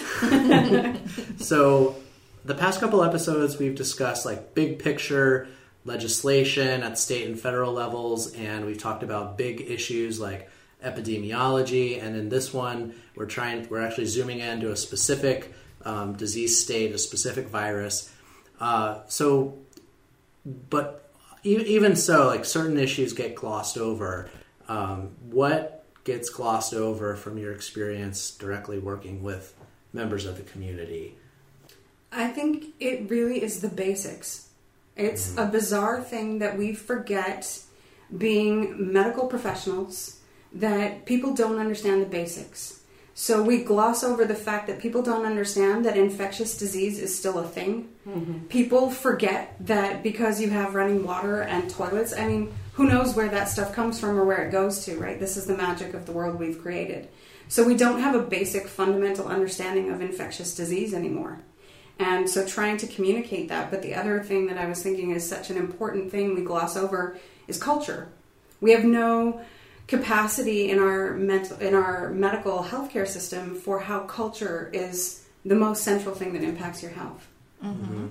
[1.46, 1.96] So,
[2.44, 5.48] the past couple episodes, we've discussed like big picture
[5.84, 10.50] legislation at state and federal levels, and we've talked about big issues like
[10.84, 12.02] epidemiology.
[12.02, 16.62] And in this one, we're trying, we're actually zooming in to a specific um, disease
[16.62, 18.12] state, a specific virus.
[18.60, 19.58] Uh, so,
[20.44, 21.10] but
[21.44, 24.28] e- even so, like certain issues get glossed over.
[24.68, 25.75] Um, what
[26.06, 29.54] gets glossed over from your experience directly working with
[29.92, 31.16] members of the community?
[32.12, 34.48] I think it really is the basics.
[34.96, 35.40] It's mm-hmm.
[35.40, 37.60] a bizarre thing that we forget
[38.16, 40.20] being medical professionals
[40.52, 42.80] that people don't understand the basics.
[43.18, 47.38] So we gloss over the fact that people don't understand that infectious disease is still
[47.38, 47.88] a thing.
[48.06, 48.40] Mm-hmm.
[48.48, 53.30] People forget that because you have running water and toilets, I mean, who knows where
[53.30, 55.18] that stuff comes from or where it goes to, right?
[55.18, 57.08] This is the magic of the world we've created.
[57.48, 61.38] So we don't have a basic fundamental understanding of infectious disease anymore.
[61.98, 63.70] And so trying to communicate that.
[63.70, 66.76] But the other thing that I was thinking is such an important thing we gloss
[66.76, 68.08] over is culture.
[68.60, 69.40] We have no
[69.86, 75.84] capacity in our mental in our medical healthcare system for how culture is the most
[75.84, 77.26] central thing that impacts your health.
[77.62, 77.84] Mm-hmm.
[77.84, 78.06] Mm-hmm.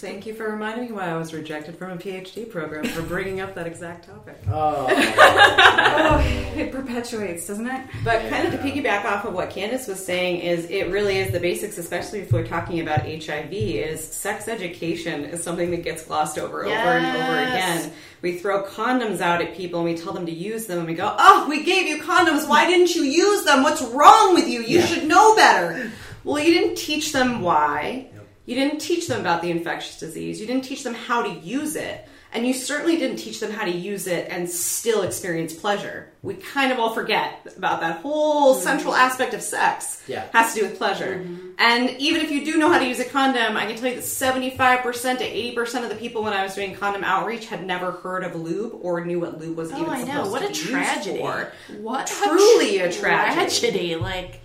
[0.00, 3.40] Thank you for reminding me why I was rejected from a PhD program for bringing
[3.40, 4.38] up that exact topic.
[4.48, 4.86] Oh.
[4.88, 6.18] oh,
[6.56, 7.86] it perpetuates, doesn't it?
[8.02, 11.32] But kind of to piggyback off of what Candace was saying is it really is
[11.32, 16.04] the basics, especially if we're talking about HIV, is sex education is something that gets
[16.06, 17.92] glossed over over and over again.
[18.22, 20.94] We throw condoms out at people and we tell them to use them and we
[20.94, 23.62] go, Oh, we gave you condoms, why didn't you use them?
[23.62, 24.60] What's wrong with you?
[24.62, 24.86] You Yeah.
[24.86, 25.90] should know better.
[26.24, 28.06] Well, you didn't teach them why.
[28.46, 30.40] You didn't teach them about the infectious disease.
[30.40, 32.08] You didn't teach them how to use it.
[32.32, 36.12] And you certainly didn't teach them how to use it and still experience pleasure.
[36.22, 38.62] We kind of all forget about that whole mm-hmm.
[38.62, 40.04] central aspect of sex.
[40.06, 40.28] Yeah.
[40.32, 41.18] Has to do with pleasure.
[41.18, 41.48] Mm-hmm.
[41.58, 43.96] And even if you do know how to use a condom, I can tell you
[43.96, 47.90] that 75% to 80% of the people when I was doing condom outreach had never
[47.90, 50.30] heard of lube or knew what lube was Oh, even I supposed know.
[50.30, 51.20] What a tragedy.
[51.20, 53.60] What Truly a tragedy.
[53.60, 53.96] tragedy.
[53.96, 54.40] Like,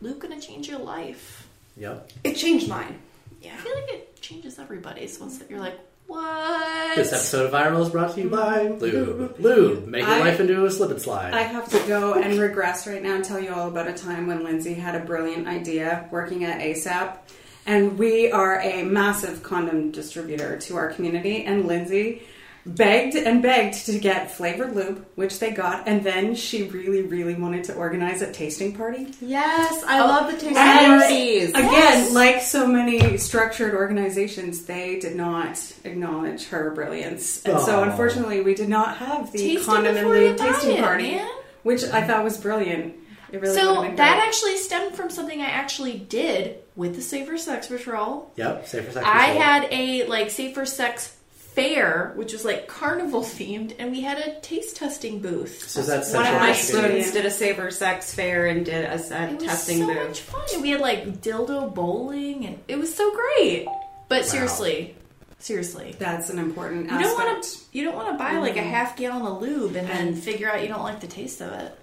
[0.00, 1.41] lube gonna change your life.
[1.76, 2.12] Yep.
[2.24, 2.98] It changed mine.
[3.40, 3.54] Yeah.
[3.54, 6.96] I feel like it changes everybody's once that you're like, what?
[6.96, 8.78] This episode of Viral is brought to you by mm-hmm.
[8.80, 9.40] Lube.
[9.40, 9.86] Lube.
[9.86, 11.32] Make your I- life into a slip and slide.
[11.32, 14.26] I have to go and regress right now and tell you all about a time
[14.26, 17.16] when Linsey had a brilliant idea working at ASAP.
[17.64, 21.44] And we are a massive condom distributor to our community.
[21.44, 22.22] And Linsey
[22.64, 25.88] begged and begged to get flavored lube, which they got.
[25.88, 29.14] And then she really, really wanted to organize a tasting party.
[29.20, 31.50] Yes, I oh, love the tasting And parties.
[31.50, 37.44] Again, like so many structured organizations, they did not acknowledge her brilliance.
[37.44, 37.82] And so, oh.
[37.82, 41.30] unfortunately, we did not have the Tasting condom and before lube tasting it, party, man.
[41.62, 42.96] which I thought was brilliant.
[43.32, 47.66] It really so that actually stemmed from something I actually did with the Safer Sex
[47.66, 48.30] Patrol.
[48.36, 48.66] yep.
[48.66, 49.06] Safer sex.
[49.06, 51.16] I had a like Safer Sex
[51.54, 55.68] fair, which was like carnival themed, and we had a taste testing booth.
[55.68, 58.94] So that's One of my students did a safer sex fair and did a, a
[58.94, 60.08] It was testing so booth.
[60.08, 60.62] much fun.
[60.62, 63.66] We had like dildo bowling, and it was so great.
[64.08, 64.96] But seriously,
[65.38, 65.96] Seriously.
[65.98, 67.58] That's an important You don't want to.
[67.72, 68.70] You don't want to buy like a Mhm.
[68.70, 71.76] half gallon of lube and then figure out you don't like the taste of it.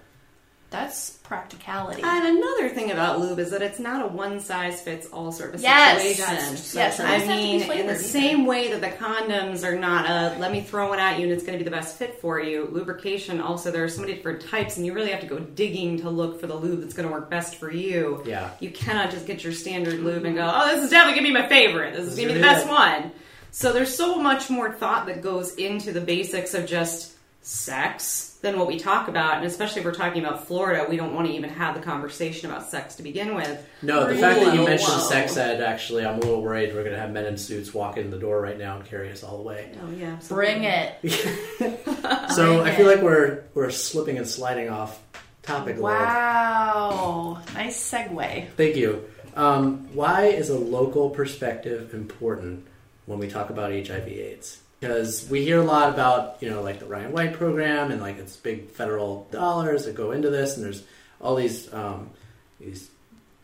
[0.70, 2.00] That's practicality.
[2.02, 5.52] And another thing about lube is that it's not a one size fits all sort
[5.54, 6.00] of Yes.
[6.00, 6.34] situation.
[6.34, 6.66] Yes.
[6.66, 8.02] So Yes, I doesn't have to be mean, in the either.
[8.02, 11.32] same way that the condoms are not a let me throw one at you and
[11.32, 14.14] it's going to be the best fit for you, lubrication also there are so many
[14.14, 16.94] different types and you really have to go digging to look for the lube that's
[16.94, 18.22] going to work best for you.
[18.24, 18.50] Yeah.
[18.60, 21.40] You cannot just get your standard lube and go, oh, this is definitely going to
[21.40, 21.94] be my favorite.
[21.96, 22.54] This is going to be the Yeah.
[22.54, 23.10] best one.
[23.50, 28.58] So there's so much more thought that goes into the basics of just sex than
[28.58, 31.34] what we talk about, and especially if we're talking about Florida, we don't want to
[31.34, 33.66] even have the conversation about sex to begin with.
[33.82, 34.66] No, the fact that you Whoa.
[34.66, 37.72] mentioned sex ed, actually, I'm a little worried we're going to have men in suits
[37.74, 39.72] walk in the door right now and carry us all the way.
[39.82, 40.94] Oh yeah, Bring it.
[42.34, 42.96] So I feel it.
[42.96, 45.00] like we're we're slipping and sliding off
[45.42, 45.90] topic a little.
[45.90, 47.42] Wow.
[47.54, 48.48] Nice segue.
[48.56, 49.04] Thank you.
[49.36, 52.66] Um, why is a local perspective important
[53.06, 54.60] when we talk about HIV/AIDS?
[54.80, 58.16] Because we hear a lot about you know like the Ryan White program and like
[58.18, 60.82] it's big federal dollars that go into this, and there's
[61.20, 62.10] all these um,
[62.58, 62.90] these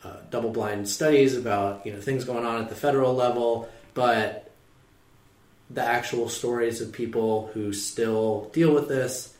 [0.03, 4.51] uh, double-blind studies about you know things going on at the federal level, but
[5.69, 9.35] the actual stories of people who still deal with this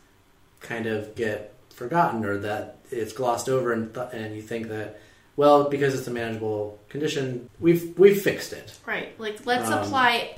[0.61, 4.99] kind of get forgotten or that it's glossed over and th- and you think that
[5.37, 9.19] well because it's a manageable condition we've we've fixed it Right.
[9.21, 10.37] Like let's Um, apply,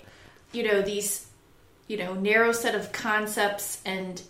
[0.52, 1.24] you know, these,
[1.88, 4.22] you know, narrow set of concepts and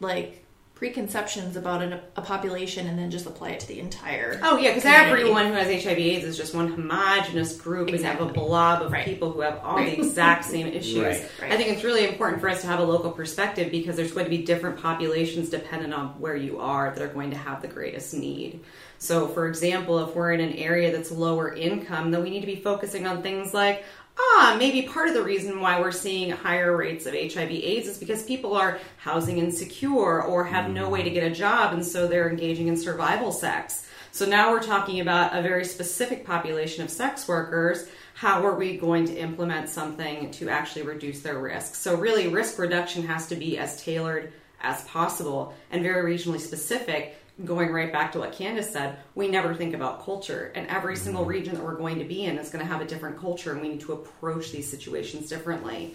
[0.00, 0.44] like
[0.74, 4.40] preconceptions about an, a population, and then just apply it to the entire.
[4.42, 8.22] Oh yeah, because everyone who has HIV/AIDS is just one homogenous group, and you have
[8.22, 9.04] a blob of Right.
[9.04, 9.94] people who have all Right.
[9.98, 10.96] the exact same issues.
[11.40, 11.52] Right.
[11.52, 14.24] I think it's really important for us to have a local perspective because there's going
[14.24, 17.68] to be different populations dependent on where you are that are going to have the
[17.68, 18.60] greatest need.
[18.98, 22.46] So, for example, if we're in an area that's lower income, then we need to
[22.46, 23.84] be focusing on things like
[24.20, 27.98] ah, maybe part of the reason why we're seeing higher rates of HIV AIDS is
[27.98, 32.06] because people are housing insecure or have no way to get a job and so
[32.06, 33.86] they're engaging in survival sex.
[34.12, 37.88] So now we're talking about a very specific population of sex workers.
[38.14, 41.76] How are we going to implement something to actually reduce their risk?
[41.76, 47.16] So really risk reduction has to be as tailored as possible and very regionally specific
[47.44, 50.52] going right back to what Candace said, we never think about culture.
[50.54, 51.30] And every single mm-hmm.
[51.30, 53.60] region that we're going to be in is going to have a different culture, and
[53.60, 55.94] we need to approach these situations differently.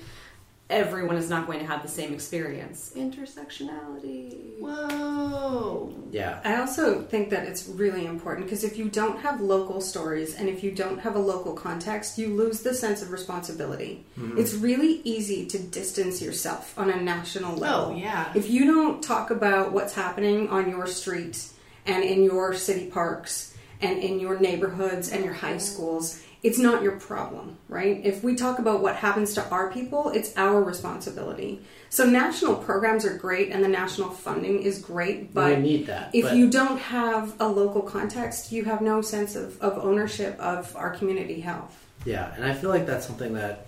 [0.68, 2.92] Everyone is not going to have the same experience.
[2.96, 4.60] Intersectionality.
[4.60, 5.94] Whoa.
[6.12, 10.36] yeah I also think that it's really important because if you don't have local stories
[10.36, 14.06] and if you don't have a local context, you lose the sense of responsibility.
[14.18, 14.40] Mm-hmm.
[14.40, 17.92] It's really easy to distance yourself on a national oh, level.
[17.92, 18.32] Oh, yeah.
[18.34, 21.46] If you don't talk about what's happening on your street
[21.86, 25.60] and in your city parks and in your neighborhoods and your high oh.
[25.60, 28.00] schools, it's not your problem, right?
[28.04, 31.62] If we talk about what happens to our people, it's our responsibility.
[31.90, 36.12] So national programs are great and the national funding is great, but we need that
[36.14, 40.40] if but you don't have a local context, you have no sense of, of ownership
[40.40, 41.76] of our community health.
[42.06, 43.66] yeah and i feel like that's something that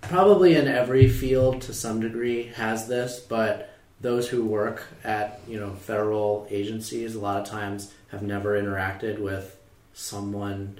[0.00, 5.58] probably in every field to some degree has this but those who work at you
[5.60, 9.58] know federal agencies a lot of times have never interacted with
[9.92, 10.78] someone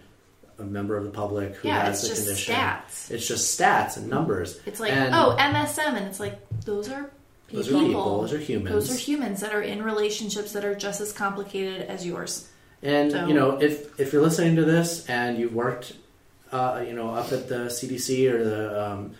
[0.58, 3.10] a member of the public who Yeah, has it's the just condition stats.
[3.10, 7.10] it's just stats and numbers It's like, And- oh, MSM, and it's like those are
[7.48, 7.62] people.
[7.62, 8.74] Those are people, those are humans.
[8.74, 12.48] Those are humans that are in relationships that are just as complicated as yours.
[12.82, 15.92] And So- you know, if if you're listening to this and you've worked,
[16.52, 19.12] uh, you know, up at the CDC or the um,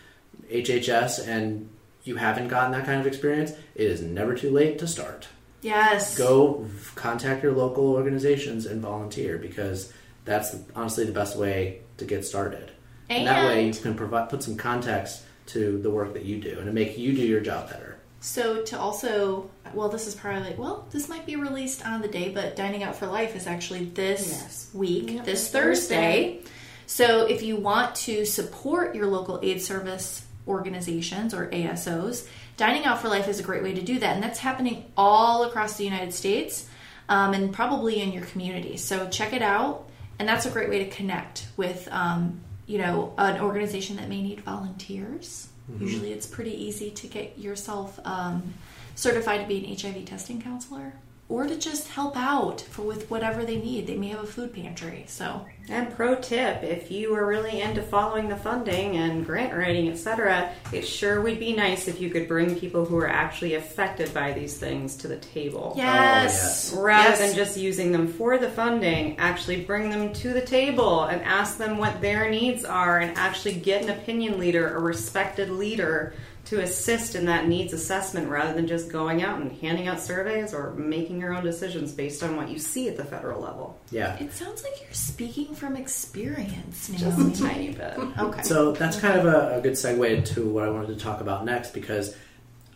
[0.51, 1.68] HHS, and
[2.05, 5.28] you haven't gotten that kind of experience, it is never too late to start.
[5.61, 6.16] Yes.
[6.16, 9.93] Go contact your local organizations and volunteer because
[10.25, 12.71] that's honestly the best way to get started.
[13.11, 16.57] And, that way, you can provide put some context to the work that you do
[16.59, 17.97] and to make you do your job better.
[18.21, 22.09] So to also, well, this is probably like, well, this might be released on the
[22.09, 24.71] day, but Dining Out for Life is actually this Yes.
[24.75, 26.41] week, Yep, this this Thursday.
[26.87, 33.01] So if you want to support your local aid service organizations or ASOs, Dining Out
[33.01, 35.85] for Life is a great way to do that, and that's happening all across the
[35.85, 36.69] United States
[37.09, 38.77] um, and probably in your community.
[38.77, 39.88] So check it out,
[40.19, 44.23] and that's a great way to connect with, um, you know, an organization that may
[44.23, 45.49] need volunteers.
[45.79, 48.55] Usually, it's pretty easy to get yourself um,
[48.95, 50.95] certified to be an HIV testing counselor.
[51.29, 53.87] Or to just help out for with whatever they need.
[53.87, 55.05] They may have a food pantry.
[55.09, 59.91] So And pro tip, if you are really into following the funding and grant writing,
[59.91, 64.14] etc., it sure would be nice if you could bring people who are actually affected
[64.14, 65.72] by these things to the table.
[65.74, 67.18] Oh, yes, Rather Yes.
[67.18, 71.59] than just using them for the funding, actually bring them to the table and ask
[71.59, 76.14] them what their needs are and actually get an opinion leader, a respected leader
[76.49, 80.55] to assist in that needs assessment rather than just going out and handing out surveys
[80.55, 83.78] or making your own decisions based on what you see at the federal level.
[83.90, 84.16] Yeah.
[84.16, 87.99] It sounds like you're speaking from experience, Just a tiny bit.
[88.18, 88.42] Okay.
[88.42, 91.44] So that's kind of a, a good segue to what I wanted to talk about
[91.44, 92.16] next because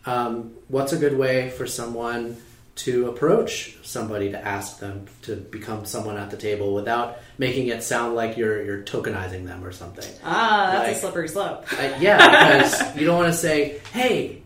[0.05, 2.37] um, what's a good way for someone
[2.75, 7.83] to approach somebody to ask them to become someone at the table without making it
[7.83, 10.09] sound like you're you're tokenizing them or something?
[10.23, 11.65] Ah, that's Like- a slippery slope.
[11.71, 14.41] Uh, yeah, because you don't want to say, "Hey,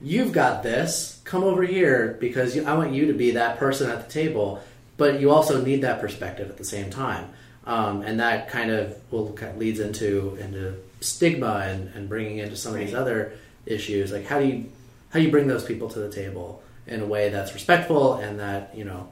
[0.00, 1.20] you've got this.
[1.24, 4.62] Come over here because you, I want you to be that person at the table."
[4.96, 7.28] But you also need that perspective at the same time,
[7.66, 12.38] um, and that kind of will kind of leads into into stigma and, and bringing
[12.38, 13.32] into some of these other
[13.66, 14.10] issues.
[14.12, 14.64] Like how do you
[15.10, 18.40] how do you bring those people to the table in a way that's respectful and
[18.40, 19.08] that you know,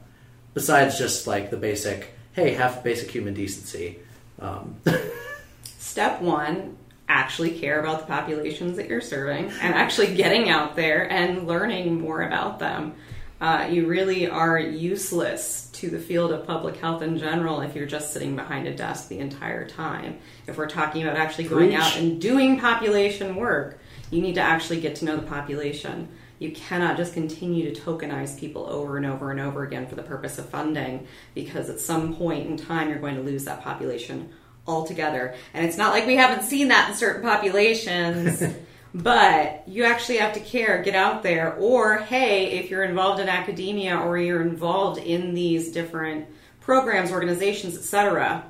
[0.53, 3.99] besides just like the basic, "Hey, have basic human decency."
[4.39, 4.75] Um,
[5.63, 6.77] Step one
[7.09, 12.01] actually care about the populations that you're serving and actually getting out there and learning
[12.01, 12.93] more about them.
[13.39, 17.85] Uh, you really are useless to the field of public health in general if you're
[17.85, 20.17] just sitting behind a desk the entire time.
[20.47, 21.79] If we're talking about actually going Preach.
[21.79, 26.09] out and doing population work, you need to actually get to know the population.
[26.39, 30.03] You cannot just continue to tokenize people over and over and over again for the
[30.03, 34.29] purpose of funding because at some point in time you're going to lose that population
[34.67, 35.35] altogether.
[35.53, 38.43] And it's not like we haven't seen that in certain populations,
[38.93, 41.55] but you actually have to care, get out there.
[41.55, 46.27] Or, hey, if you're involved in academia or you're involved in these different
[46.59, 48.45] programs, organizations, etc.,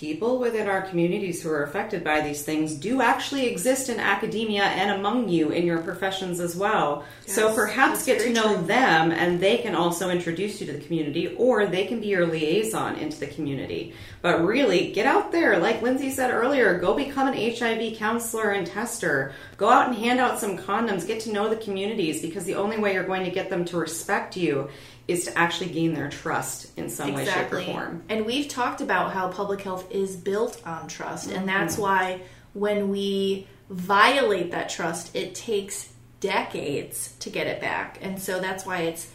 [0.00, 4.62] people within our communities who are affected by these things do actually exist in academia
[4.62, 7.04] and among you in your professions as well.
[7.26, 8.66] so perhaps get to know true.
[8.66, 12.26] them and they can also introduce you to the community or they can be your
[12.26, 13.94] liaison into the community.
[14.22, 15.58] But really, get out there.
[15.58, 19.32] Like Linsey said earlier, go become an HIV counselor and tester.
[19.62, 21.06] Go out and hand out some condoms.
[21.06, 23.76] Get to know the communities because the only way you're going to get them to
[23.76, 24.68] respect you
[25.06, 28.02] is to actually gain their trust in some way, shape, or form.
[28.08, 31.82] And we've talked about how public health is built on trust, and that's Mm-hmm.
[31.82, 32.20] why
[32.54, 37.98] when we violate that trust, it takes decades to get it back.
[38.02, 39.08] And so that's why it's,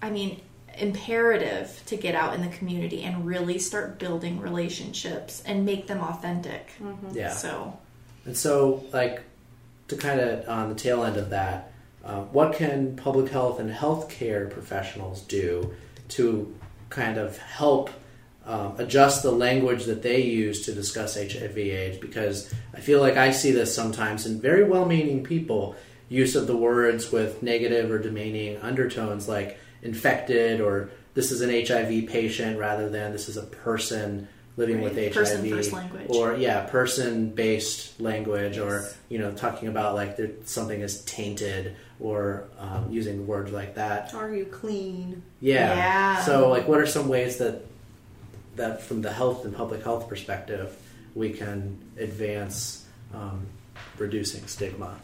[0.00, 0.40] I mean,
[0.78, 5.98] imperative to get out in the community and really start building relationships and make them
[6.00, 6.70] authentic.
[7.12, 7.32] yeah.
[7.32, 7.76] So,
[8.24, 9.24] And so, like,
[9.90, 11.72] to kind of on the tail end of that,
[12.04, 15.74] uh, what can public health and healthcare professionals do
[16.08, 16.56] to
[16.88, 17.90] kind of help
[18.46, 21.98] um, adjust the language that they use to discuss HIV/AIDS?
[21.98, 25.76] Because I feel like I see this sometimes in very well-meaning people
[26.08, 31.50] use of the words with negative or demeaning undertones, like infected or this is an
[31.50, 35.06] HIV patient, rather than this is a person living with Right.
[35.06, 36.06] HIV Person language.
[36.10, 41.76] or yeah person based language or you know talking about like there, something is tainted
[42.00, 45.22] or um, using words like that Are you clean?
[45.40, 45.74] yeah.
[45.76, 46.20] Yeah.
[46.24, 47.64] so like what are some ways that
[48.56, 50.76] that from the health and public health perspective
[51.14, 52.84] we can advance
[53.14, 53.46] um,
[53.98, 54.96] reducing stigma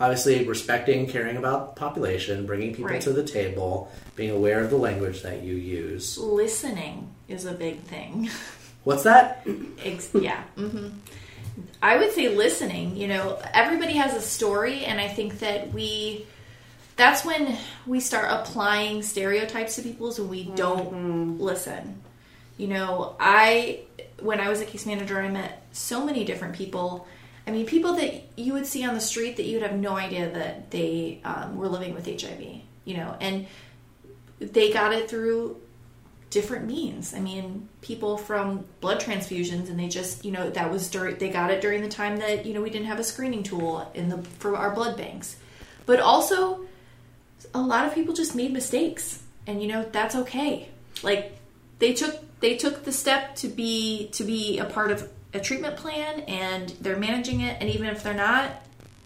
[0.00, 3.00] obviously respecting caring about population bringing people Right.
[3.02, 7.80] to the table being aware of the language that you use listening is a big
[7.82, 8.28] thing.
[8.84, 9.46] what's that
[9.84, 10.42] Ex- yeah.
[10.56, 10.88] hmm
[11.82, 12.96] I would say listening.
[12.96, 16.24] You know, everybody has a story, and I think that we.
[16.96, 22.00] That's when we start applying stereotypes to people, so we don't listen.
[22.56, 23.80] You know, I
[24.20, 27.06] when I was a case manager, I met so many different people.
[27.46, 30.30] I mean, people that you would see on the street that you'd have no idea
[30.30, 32.62] that they um, were living with HIV.
[32.84, 33.46] You know, and
[34.38, 35.60] they got it through
[36.30, 37.12] different means.
[37.12, 41.28] I mean, people from blood transfusions, and they just, you know, that was during they
[41.28, 44.08] got it during the time that you know we didn't have a screening tool in
[44.08, 45.36] the for our blood banks,
[45.86, 46.64] but also
[47.52, 50.68] a lot of people just made mistakes, and you know that's okay.
[51.02, 51.36] Like
[51.78, 55.76] they took they took the step to be to be a part of a treatment
[55.76, 58.50] plan, and they're managing it, and even if they're not.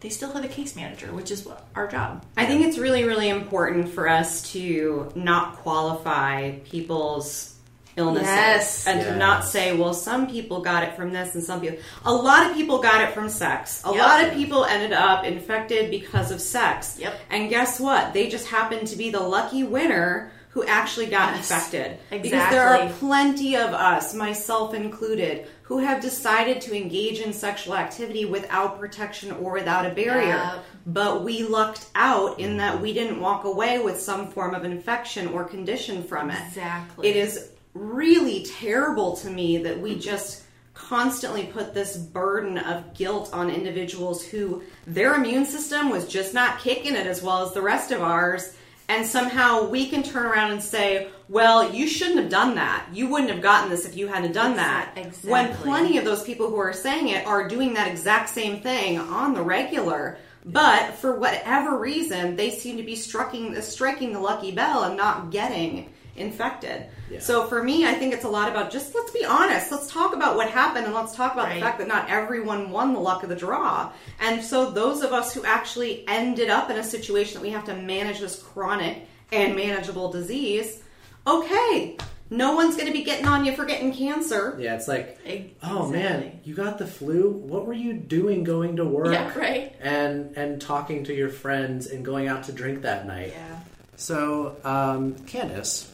[0.01, 2.23] They still have a case manager, which is our job.
[2.37, 7.55] I think it's really, really important for us to not qualify people's
[7.97, 8.87] illnesses Yes.
[8.89, 12.13] and to not say well some people got it from this and some people a
[12.13, 13.97] lot of people got it from sex a Yep.
[13.99, 17.15] lot of people ended up infected because of sex Yep.
[17.31, 21.51] and guess what they just happened to be the lucky winner who actually got Yes.
[21.51, 22.31] infected Exactly.
[22.31, 27.75] because there are plenty of us myself included who have decided to engage in sexual
[27.75, 30.65] activity without protection or without a barrier Yep.
[30.87, 32.59] but we lucked out in mm-hmm.
[32.59, 37.09] that we didn't walk away with some form of infection or condition from it Exactly.
[37.09, 40.01] it is really terrible to me that we mm-hmm.
[40.01, 40.45] just
[40.75, 46.61] constantly put this burden of guilt on individuals who their immune system was just not
[46.61, 48.55] kicking it as well as the rest of ours.
[48.89, 52.87] And somehow we can turn around and say, well, you shouldn't have done that.
[52.93, 54.93] You wouldn't have gotten this if you hadn't done that.
[54.97, 55.31] Exactly.
[55.31, 58.99] When plenty of those people who are saying it are doing that exact same thing
[58.99, 60.19] on the regular.
[60.45, 65.31] But for whatever reason, they seem to be striking, striking the lucky bell and not
[65.31, 66.87] getting infected.
[67.11, 67.19] Yeah.
[67.19, 69.71] So for me, I think it's a lot about just let's be honest.
[69.73, 71.55] Let's talk about what happened and let's talk about Right.
[71.57, 73.91] the fact that not everyone won the luck of the draw.
[74.21, 77.65] And so those of us who actually ended up in a situation that we have
[77.67, 80.83] to manage this chronic and manageable disease,
[81.27, 81.97] okay,
[82.31, 84.57] no one's going to be getting on you for getting cancer.
[84.59, 87.31] Yeah, it's like, Ex- oh man, you got the flu.
[87.31, 89.13] What were you doing going to work?
[89.13, 89.75] Yeah, right.
[89.81, 93.33] And and talking to your friends and going out to drink that night.
[93.37, 93.61] Yeah.
[93.97, 95.89] So, um, Candace,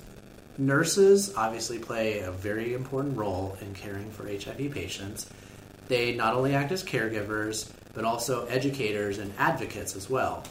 [0.60, 5.28] nurses obviously play a very important role in caring for HIV patients.
[5.88, 10.44] They not only act as caregivers, but also educators and advocates as well.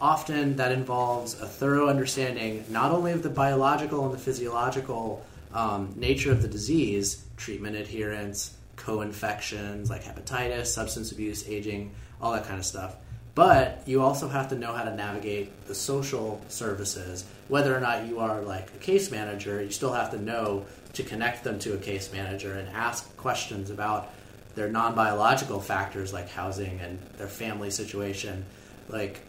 [0.00, 5.92] Often that involves a thorough understanding not only of the biological and the physiological um,
[5.96, 12.44] nature of the disease, treatment adherence, co infections like hepatitis, substance abuse, aging, all that
[12.44, 12.96] kind of stuff,
[13.34, 17.24] but you also have to know how to navigate the social services.
[17.48, 21.02] Whether or not you are like a case manager, you still have to know to
[21.02, 24.12] connect them to a case manager and ask questions about
[24.54, 28.44] their non biological factors like housing and their family situation.
[28.88, 29.20] Like,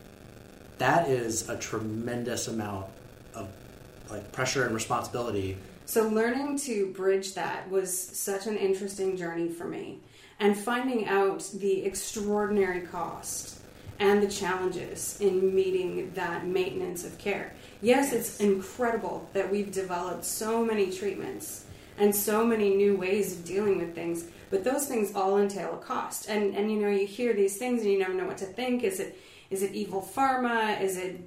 [0.78, 2.86] that is a tremendous amount
[3.34, 3.47] of
[4.10, 5.58] like pressure and responsibility.
[5.88, 9.99] So learning to bridge that was such an interesting journey for me.
[10.39, 13.55] And finding out the extraordinary cost
[13.99, 17.53] and the challenges in meeting that maintenance of care.
[17.81, 21.65] Yes, it's incredible that we've developed so many treatments
[21.97, 25.77] and so many new ways of dealing with things, but those things all entail a
[25.77, 26.29] cost.
[26.29, 28.83] And and you know, you hear these things and you never know what to think.
[28.83, 29.17] Is it
[29.49, 30.81] is it evil pharma?
[30.81, 31.21] Is it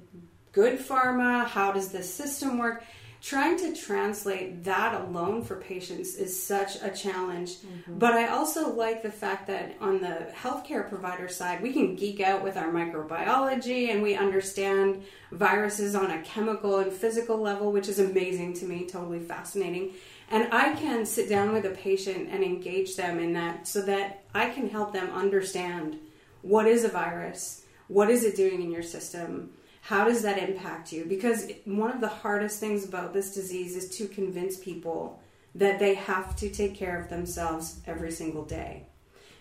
[0.51, 1.45] good pharma?
[1.45, 2.83] How does the system work?
[3.21, 7.57] Trying to translate that alone for patients is such a challenge.
[7.57, 7.99] Mm-hmm.
[7.99, 12.21] But I also like the fact that on the healthcare provider side, we can geek
[12.21, 15.03] out with our microbiology and we understand
[15.33, 19.91] viruses on a chemical and physical level, which is amazing to me, totally fascinating.
[20.29, 24.23] And I can sit down with a patient and engage them in that so that
[24.33, 25.97] I can help them understand
[26.41, 29.51] what is a virus, what is it doing in your system,
[29.89, 31.03] how does that impact you?
[31.03, 35.19] Because one of the hardest things about this disease is to convince people
[35.55, 38.83] that they have to take care of themselves every single day.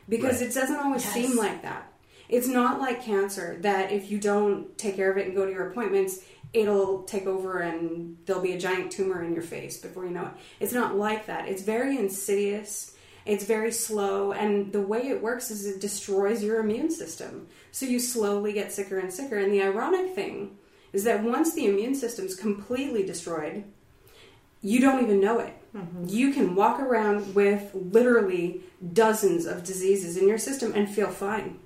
[0.08, 0.50] Because Right.
[0.50, 1.12] it doesn't always Yes.
[1.12, 1.92] seem like that.
[2.30, 5.52] It's not like cancer that if you don't take care of it and go to
[5.52, 6.20] your appointments,
[6.54, 10.22] it'll take over and there'll be a giant tumor in your face before you know
[10.28, 10.32] it.
[10.60, 11.46] It's not like that.
[11.46, 12.92] It's very insidious.
[13.28, 17.46] It's very slow, and the way it works is it destroys your immune system.
[17.72, 19.36] So you slowly get sicker and sicker.
[19.36, 20.56] And the ironic thing
[20.94, 23.64] is that once the immune system's completely destroyed,
[24.62, 25.54] you don't even know it.
[25.76, 26.04] Mm-hmm.
[26.08, 28.62] You can walk around with literally
[28.94, 31.58] dozens of diseases in your system and feel fine.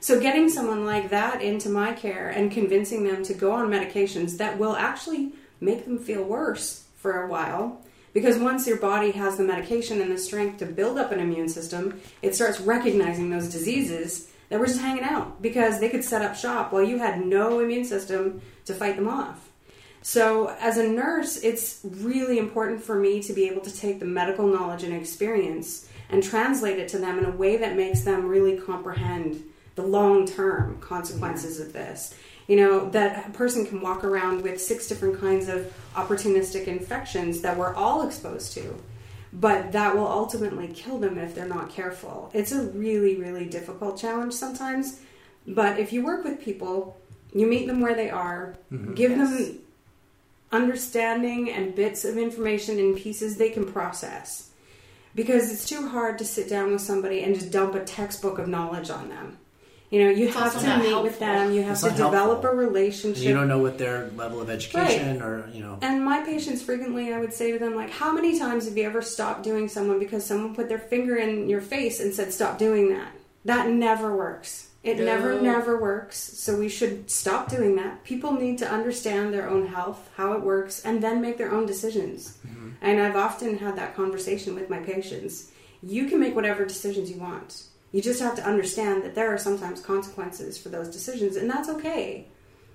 [0.00, 4.38] So, getting someone like that into my care and convincing them to go on medications
[4.38, 9.36] that will actually make them feel worse for a while, because once your body has
[9.36, 13.50] the medication and the strength to build up an immune system, it starts recognizing those
[13.50, 17.24] diseases that were just hanging out because they could set up shop while you had
[17.24, 19.48] no immune system to fight them off.
[20.02, 24.06] So, as a nurse, it's really important for me to be able to take the
[24.06, 28.26] medical knowledge and experience and translate it to them in a way that makes them
[28.26, 29.44] really comprehend
[29.74, 32.14] the long term consequences of this.
[32.46, 37.42] You know, that a person can walk around with six different kinds of opportunistic infections
[37.42, 38.74] that we're all exposed to,
[39.32, 42.30] but that will ultimately kill them if they're not careful.
[42.34, 45.00] It's a really, really difficult challenge sometimes,
[45.46, 46.96] but if you work with people,
[47.32, 48.94] you meet them where they are, mm-hmm.
[48.94, 49.60] give them
[50.52, 54.50] understanding and bits of information in pieces they can process.
[55.14, 58.48] Because it's too hard to sit down with somebody and just dump a textbook of
[58.48, 59.38] knowledge on them.
[59.90, 61.52] You know, you It's have to not meet with them.
[61.52, 62.50] You have It's to develop helpful.
[62.50, 63.24] a relationship.
[63.24, 65.78] you don't know what their level of education or you know.
[65.82, 68.84] And my patients frequently, I would say to them, like, how many times have you
[68.84, 72.56] ever stopped doing someone because someone put their finger in your face and said, stop
[72.56, 73.08] doing that?
[73.44, 74.68] That never works.
[74.84, 75.04] It No.
[75.06, 76.16] never, never works.
[76.18, 78.04] So we should stop doing that.
[78.04, 81.66] People need to understand their own health, how it works, and then make their own
[81.66, 82.38] decisions.
[82.46, 82.68] Mm-hmm.
[82.80, 85.50] And I've often had that conversation with my patients.
[85.82, 87.64] You can make whatever decisions you want.
[87.92, 91.68] You just have to understand that there are sometimes consequences for those decisions, and that's
[91.68, 92.28] okay.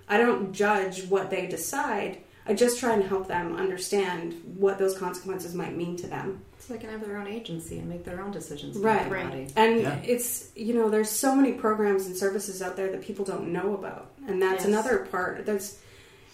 [0.07, 2.19] I don't judge what they decide.
[2.47, 6.43] I just try and help them understand what those consequences might mean to them.
[6.59, 8.77] So they can have their own agency and make their own decisions.
[8.77, 9.25] Right, right.
[9.29, 9.47] body.
[9.55, 9.95] And Yeah.
[10.03, 13.73] it's, you know, there's so many programs and services out there that people don't know
[13.73, 14.11] about.
[14.27, 14.65] And that's Yes.
[14.65, 15.45] another part.
[15.45, 15.77] That's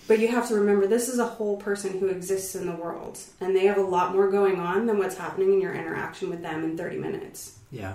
[0.07, 3.17] but you have to remember this is a whole person who exists in the world
[3.39, 6.41] and they have a lot more going on than what's happening in your interaction with
[6.41, 7.59] them in 30 minutes.
[7.71, 7.93] Yeah.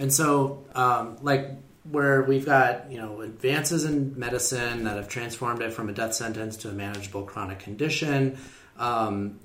[0.00, 1.50] And so, um, like,
[1.84, 6.14] where we've got, you know, advances in medicine that have transformed it from a death
[6.14, 8.38] sentence to a manageable chronic condition.
[8.78, 9.38] Um,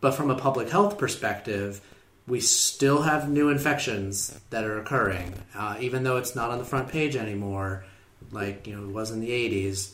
[0.00, 1.80] but from a public health perspective,
[2.28, 6.64] we still have new infections that are occurring, uh, even though it's not on the
[6.64, 7.84] front page anymore,
[8.30, 9.90] like, you know, it was in the 80s.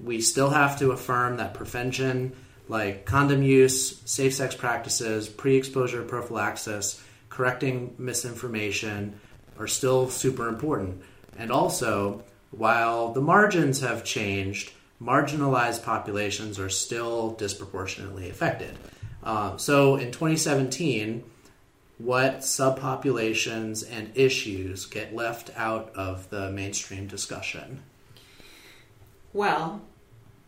[0.00, 2.36] We still have to affirm that prevention,
[2.68, 9.18] like condom use, safe sex practices, pre exposure prophylaxis, correcting misinformation
[9.58, 11.02] are still super important.
[11.38, 18.76] And also, while the margins have changed, marginalized populations are still disproportionately affected.
[19.22, 21.24] Uh, so in 2017,
[21.98, 27.82] what subpopulations and issues get left out of the mainstream discussion?
[29.32, 29.82] Well,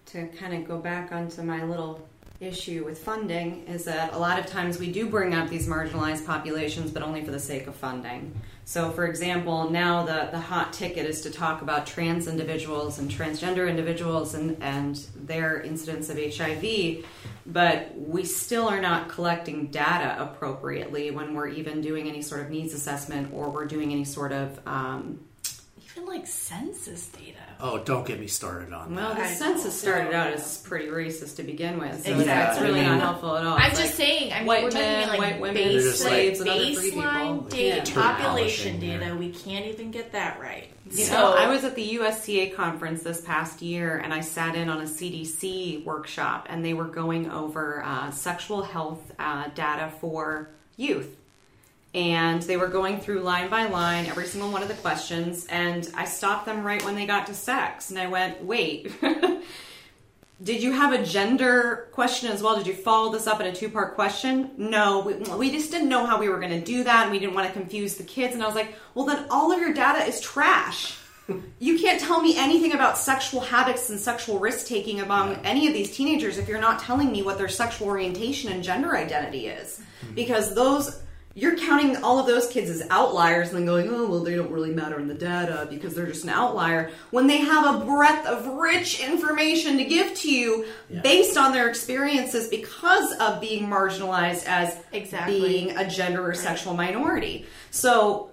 [0.07, 2.07] to kind of go back onto my little
[2.41, 6.25] issue with funding is that a lot of times we do bring up these marginalized
[6.25, 8.33] populations, but only for the sake of funding.
[8.65, 13.11] So, for example, now the, the hot ticket is to talk about trans individuals and
[13.11, 17.05] transgender individuals and, and their incidence of HIV,
[17.47, 22.51] but we still are not collecting data appropriately when we're even doing any sort of
[22.51, 25.19] needs assessment or we're doing any sort of um,
[25.99, 27.39] Even like census data.
[27.61, 29.17] Oh, don't get me started on Well, that.
[29.17, 32.25] the I census started out as pretty racist to begin with, so Exactly.
[32.25, 33.57] that's really I not helpful at all.
[33.59, 34.33] I'm It's just like saying.
[34.33, 36.61] I mean, white we're talking men, like white women, base, like, like- slaves, and other
[36.75, 37.49] free baseline people.
[37.49, 37.85] data, Yeah.
[37.85, 39.01] Too population polishing here.
[39.01, 39.17] data.
[39.17, 40.69] We can't even get that right.
[40.91, 44.55] You so know, I was at the USCA conference this past year, and I sat
[44.55, 49.91] in on a CDC workshop, and they were going over uh, sexual health uh, data
[50.01, 51.17] for youth.
[51.95, 55.91] And they were going through line by line every single one of the questions, and
[55.95, 58.93] I stopped them right when they got to sex, and I went, "Wait."
[60.41, 62.57] Did you have a gender question as well?
[62.57, 64.53] Did you follow this up in a two part question?
[64.57, 67.19] No, we, we just didn't know how we were going to do that and we
[67.19, 68.35] didn't want to confuse the kids.
[68.35, 70.97] And I was like, well, then all of your data is trash.
[71.59, 75.75] You can't tell me anything about sexual habits and sexual risk taking among any of
[75.75, 79.83] these teenagers if you're not telling me what their sexual orientation and gender identity is.
[80.03, 80.15] Mm-hmm.
[80.15, 81.03] Because those,
[81.41, 84.51] you're counting all of those kids as outliers and then going, oh, well, they don't
[84.51, 86.91] really matter in the data because they're just an outlier.
[87.11, 91.01] When they have a breadth of rich information to give to you Yeah.
[91.03, 95.39] based on their experiences because of being marginalized as Exactly.
[95.41, 97.47] being a gender or sexual minority.
[97.71, 98.31] So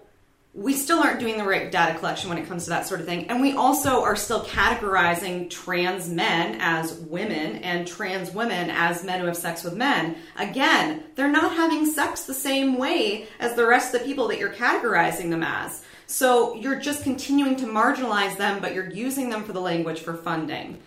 [0.58, 3.06] we still aren't doing the right data collection when it comes to that sort of
[3.06, 3.28] thing.
[3.30, 9.20] And we also are still categorizing trans men as women and trans women as men
[9.20, 10.16] who have sex with men.
[10.38, 14.40] Again, they're not having sex the same way as the rest of the people that
[14.40, 15.84] you're categorizing them as.
[16.08, 20.14] So you're just continuing to marginalize them, but you're using them for the language for
[20.14, 20.80] funding.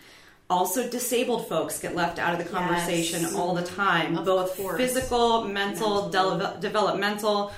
[0.51, 3.35] Also, disabled folks get left out of the conversation Yes.
[3.35, 4.79] all the time, Of both course.
[4.79, 7.53] physical, mental, de- developmental,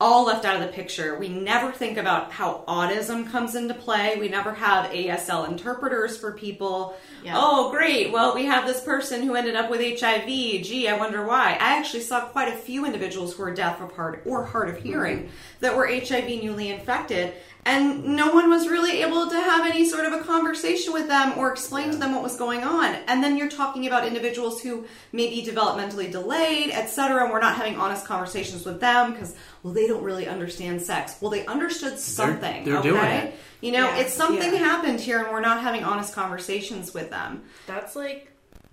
[0.00, 1.18] all left out of the picture.
[1.18, 4.16] We never think about how autism comes into play.
[4.18, 6.96] We never have ASL interpreters for people.
[7.26, 7.34] Yeah.
[7.36, 8.12] Oh, great.
[8.12, 10.26] Well, we have this person who ended up with HIV.
[10.26, 11.54] Gee, I wonder why.
[11.54, 14.78] I actually saw quite a few individuals who were deaf of hard or hard of
[14.78, 15.28] hearing mm-hmm.
[15.58, 17.34] that were HIV newly infected.
[17.64, 21.36] And no one was really able to have any sort of a conversation with them
[21.36, 22.94] or explain to them what was going on.
[23.08, 27.24] And then you're talking about individuals who may be developmentally delayed, etc.
[27.24, 31.16] And we're not having honest conversations with them because, well, they don't really understand sex.
[31.20, 32.62] Well, they understood something.
[32.62, 32.88] they're okay?
[32.88, 33.34] doing it.
[33.60, 34.58] You know, Yeah, it's something yeah.
[34.58, 37.42] happened here, and we're not having honest conversations with them.
[37.66, 38.30] That's like,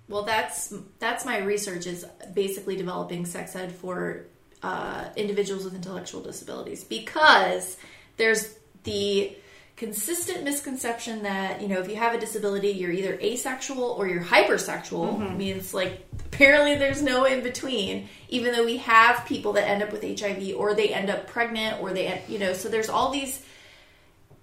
[0.10, 4.26] well, that's that's my research is basically developing sex ed for
[4.62, 7.78] uh, individuals with intellectual disabilities because
[8.18, 9.36] there's the
[9.76, 14.22] consistent misconception that you know if you have a disability you're either asexual or you're
[14.22, 19.82] hypersexual means like apparently there's no in between even though we have people that end
[19.82, 23.10] up with hiv or they end up pregnant or they you know so there's all
[23.10, 23.44] these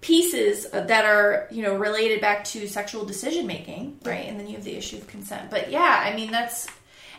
[0.01, 4.27] pieces that are you know related back to sexual decision making right?
[4.27, 5.49] And then you have the issue of consent.
[5.49, 6.67] But yeah i mean that's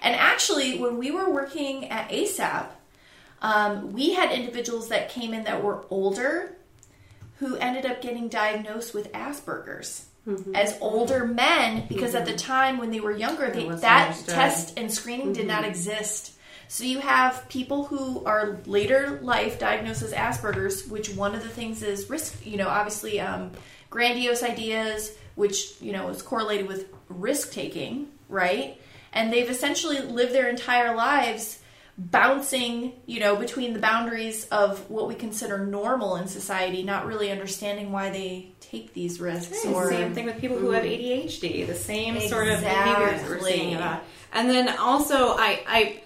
[0.02, 2.66] and actually when we were working at asap
[3.40, 6.56] um, we had individuals that came in that were older
[7.38, 10.54] who ended up getting diagnosed with asperger's mm-hmm.
[10.54, 12.32] as older men because at mm-hmm.
[12.32, 14.34] the time when they were younger they, that understood.
[14.34, 15.70] test and screening did not mm-hmm.
[15.70, 16.31] exist
[16.72, 21.48] so you have people who are later life diagnosed as Asperger's, which one of the
[21.50, 22.46] things is risk.
[22.46, 23.50] You know, obviously, um,
[23.90, 28.80] grandiose ideas, which you know is correlated with risk taking, right?
[29.12, 31.58] And they've essentially lived their entire lives
[31.98, 37.30] bouncing, you know, between the boundaries of what we consider normal in society, not really
[37.30, 39.66] understanding why they take these risks.
[39.66, 41.66] Or Or same thing with people who have ADHD.
[41.66, 44.04] The same sort of behaviors we're seeing about.
[44.32, 46.01] And then also, I, I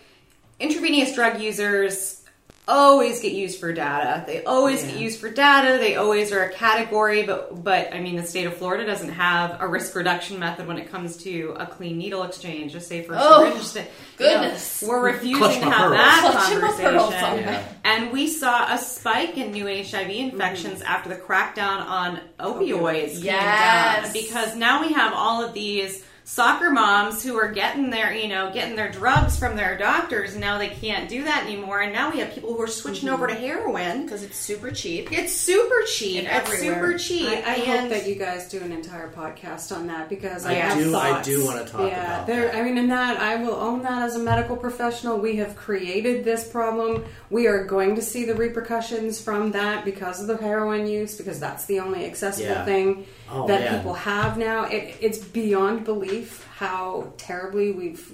[0.61, 2.23] intravenous drug users
[2.69, 4.25] always get used for data.
[4.27, 5.79] They always get used for data.
[5.79, 9.61] They always are a category, but but I mean, the state of Florida doesn't have
[9.61, 12.73] a risk reduction method when it comes to a clean needle exchange.
[12.73, 13.81] Just say for Oh, syringe, sta-
[14.19, 14.83] you know, goodness.
[14.85, 15.93] we're refusing Clutch to have pearls.
[15.93, 17.47] that Clutch my pearls on conversation.
[17.47, 17.65] that.
[17.85, 20.89] And we saw a spike in new HIV infections mm-hmm.
[20.93, 24.03] after the crackdown on opioids came Yes.
[24.07, 28.27] down because now we have all of these soccer moms who are getting their you
[28.27, 31.93] know getting their drugs from their doctors and now they can't do that anymore and
[31.93, 33.45] now we have people who are switching over to mm-hmm.
[33.45, 35.13] heroin because it's super cheap.
[35.13, 36.75] it's super cheap And it's everywhere.
[36.75, 40.45] super cheap I, I hope that you guys do an entire podcast on that because
[40.45, 42.47] I, I have do- I do wanna talk yeah, about there.
[42.47, 42.57] that.
[42.57, 45.19] I mean, in that I will own that as a medical professional.
[45.19, 47.05] We have created this problem.
[47.31, 51.39] We are going to see the repercussions from that because of the heroin use, because
[51.39, 52.65] that's the only accessible Yeah.
[52.65, 53.79] thing Oh, that man.
[53.79, 54.65] people have now.
[54.65, 58.13] It, it's beyond belief how terribly we've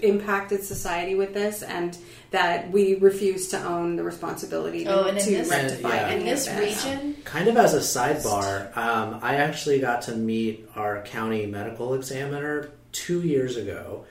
[0.00, 1.96] impacted society with this, and
[2.30, 6.06] that we refuse to own the responsibility to, Oh, and in to this- rectify Yeah.
[6.08, 6.84] any In of this this.
[6.84, 11.94] region, Kind of as a sidebar, um, I actually got to meet our county medical
[11.94, 14.04] examiner two years ago,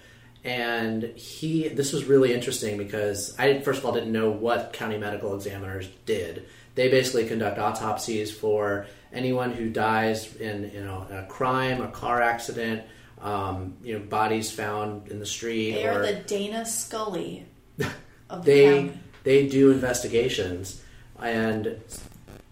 [0.43, 1.67] and he.
[1.69, 5.87] This was really interesting because I first of all didn't know what county medical examiners
[6.05, 6.45] did.
[6.75, 12.21] They basically conduct autopsies for anyone who dies in you know a crime, a car
[12.21, 12.83] accident,
[13.21, 17.45] um, you know bodies found in the street, they or are the Dana Scully
[18.29, 18.99] of the they county.
[19.23, 20.81] they do investigations
[21.21, 21.79] and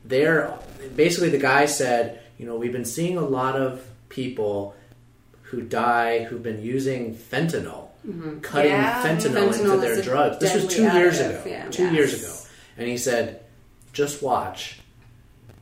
[0.05, 0.53] they're
[0.95, 4.75] basically the guy said you know we've been seeing a lot of people
[5.43, 7.87] who die who've been using fentanyl
[8.41, 9.03] cutting Yeah.
[9.03, 11.67] fentanyl, into their drugs this was two deadly years ago yeah.
[11.69, 11.93] two Yes.
[11.93, 12.33] years ago
[12.77, 13.41] and he said
[13.91, 14.78] just watch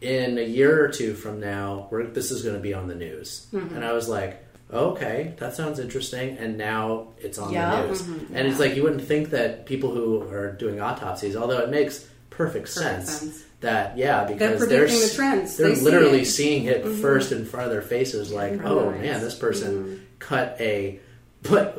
[0.02, 2.96] in a year or two from now we're, this is going to be on the
[2.96, 3.48] news.
[3.54, 3.76] Mm-hmm.
[3.76, 6.38] And i was like okay that sounds interesting.
[6.38, 7.82] And now it's on Yeah.
[7.82, 8.36] the news mm-hmm.
[8.36, 12.06] and it's like you wouldn't think that people who are doing autopsies although it makes
[12.30, 13.44] perfect, sense, sense.
[13.62, 15.58] that yeah because They're they're, the trends.
[15.58, 16.26] they're They see literally it.
[16.26, 17.02] seeing it mm-hmm.
[17.02, 21.00] first in front of their faces like oh man this person cut a
[21.44, 21.74] put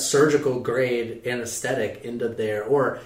[0.00, 3.00] surgical grade anesthetic into their or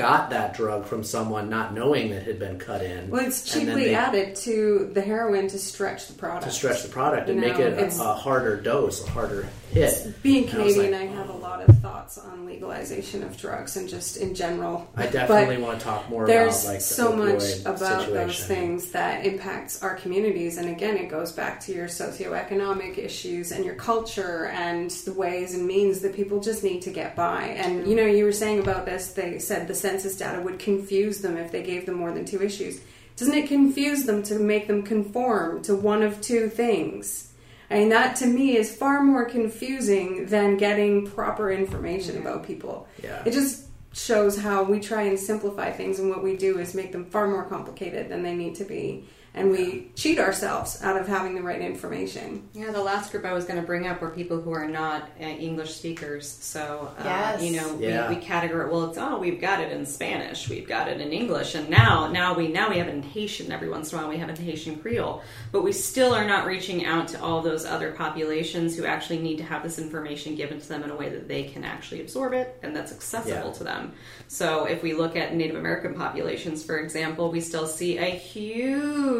[0.00, 3.42] got that drug from someone not knowing that it had been cut in Well, it's
[3.52, 6.44] cheaply they- added to the heroin to stretch the product.
[6.44, 10.14] to stretch the product and You make it a, a harder dose a harder hit
[10.22, 13.76] Being And I Canadian, like, I have a lot of thoughts on legalization of drugs
[13.76, 14.88] and just in general.
[14.96, 18.90] I But definitely want to talk more There's about like so much about those things
[18.92, 23.74] that impacts our communities, and again, it goes back to your socioeconomic issues and your
[23.74, 27.44] culture and the ways and means that people just need to get by.
[27.44, 29.12] And you know, you were saying about this.
[29.12, 32.42] They said the census data would confuse them if they gave them more than two
[32.42, 32.80] issues.
[33.16, 37.32] Doesn't it confuse them to make them conform to one of two things?
[37.70, 42.88] I mean, that to me is far more confusing than getting proper information about people.
[43.02, 43.22] Yeah.
[43.24, 46.92] It just shows how we try and simplify things, and what we do is make
[46.92, 49.04] them far more complicated than they need to be.
[49.32, 52.48] And we cheat ourselves out of having the right information.
[52.52, 55.02] Yeah, the last group I was going to bring up were people who are not
[55.20, 56.28] uh, English speakers.
[56.28, 57.42] So, uh, Yes.
[57.42, 58.08] you know, Yeah.
[58.08, 58.70] we, we categorize.
[58.72, 62.08] Well, it's oh, we've got it in Spanish, we've got it in English, and now,
[62.08, 63.52] now we now we have it in Haitian.
[63.52, 65.22] Every once in a while, we have it in Haitian Creole,
[65.52, 69.36] but we still are not reaching out to all those other populations who actually need
[69.38, 72.32] to have this information given to them in a way that they can actually absorb
[72.32, 73.52] it and that's accessible Yeah.
[73.58, 73.92] to them.
[74.26, 79.19] So, if we look at Native American populations, for example, we still see a huge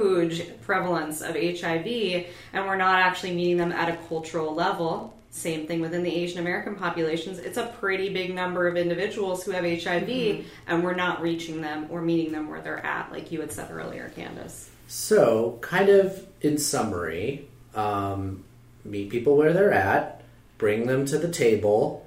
[0.62, 5.16] prevalence of HIV, and we're not actually meeting them at a cultural level.
[5.30, 7.38] Same thing within the Asian American populations.
[7.38, 11.86] It's a pretty big number of individuals who have HIV, and we're not reaching them
[11.90, 14.70] or meeting them where they're at, like you had said earlier, Candace.
[14.88, 17.46] So, kind of in summary,
[17.76, 18.42] um,
[18.84, 20.22] meet people where they're at,
[20.59, 22.07] bring them to the table.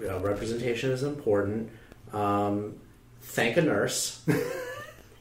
[0.00, 1.70] You know, representation is important.
[2.12, 2.76] Um,
[3.20, 4.22] thank a nurse.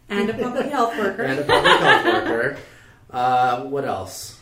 [0.09, 1.23] and a public health worker.
[1.23, 2.57] and a public health worker.
[3.09, 4.37] Uh, what else?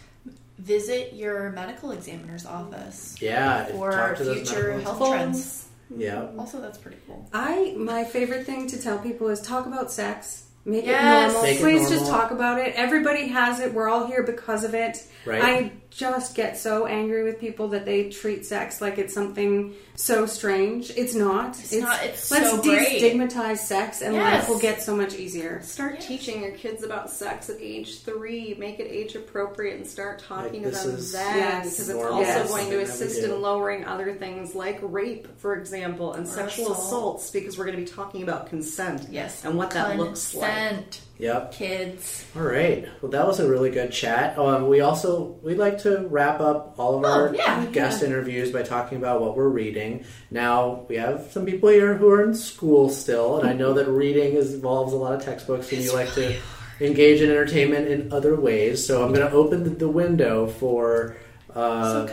[0.57, 5.11] Visit your medical examiner's office Yeah, for talk to those future medical- health Phones.
[5.11, 5.66] trends.
[5.95, 7.30] Yeah, Also, that's pretty cool.
[7.32, 10.45] I my favorite thing to tell people is talk about sex.
[10.66, 11.30] Make Yes.
[11.30, 11.43] it normal.
[11.43, 11.89] Make it normal.
[11.91, 12.74] just talk about it.
[12.76, 13.72] Everybody has it.
[13.72, 14.97] We're all here because of it.
[15.28, 15.43] Right.
[15.43, 20.25] I just get so angry with people that they treat sex like it's something so
[20.25, 20.91] strange.
[20.97, 21.57] It's not.
[21.57, 22.03] It's not.
[22.03, 23.01] It's let's so great.
[23.01, 24.41] destigmatize sex and Yes.
[24.41, 25.61] life will get so much easier.
[25.63, 26.05] Start Yes.
[26.07, 28.55] teaching your kids about sex at age three.
[28.59, 31.37] Make it age appropriate and start talking Like, to them is then.
[31.37, 31.63] Yes.
[31.63, 32.35] Because it's normal, also Yes.
[32.35, 36.27] going to something that we assist in lowering other things like rape, for example, and
[36.27, 36.87] Or sexual assault.
[36.87, 39.07] assaults because we're going to be talking about consent.
[39.09, 40.73] Yes, And what that looks like.
[41.18, 41.53] Yep.
[41.53, 42.26] kids.
[42.36, 42.88] All right.
[43.01, 44.38] Well, that was a really good chat.
[44.38, 48.51] Um, we also we'd like to wrap up all of our Oh, yeah, guest interviews
[48.51, 50.03] by talking about what we're reading.
[50.30, 53.88] Now we have some people here who are in school still, and I know that
[53.88, 56.36] reading is, involves a lot of textbooks, and you like to
[56.82, 58.86] engage in entertainment in other ways.
[58.86, 61.16] So I'm going to open the, window for
[61.53, 62.05] uh.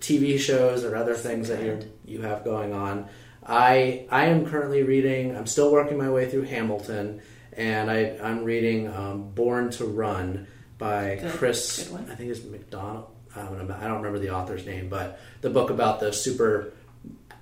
[0.00, 3.08] TV shows or other things that you you have going on.
[3.46, 5.34] I I am currently reading.
[5.34, 7.22] I'm still working my way through Hamilton,
[7.56, 10.46] and I I'm reading um, Born to Run
[10.78, 11.32] by Good.
[11.32, 11.88] Chris.
[11.88, 12.10] Good.
[12.10, 13.10] I think it's McDonald.
[13.36, 16.72] I don't, know, I don't remember the author's name, but the book about the super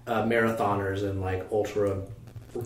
[0.07, 2.03] uh, marathoners and like ultra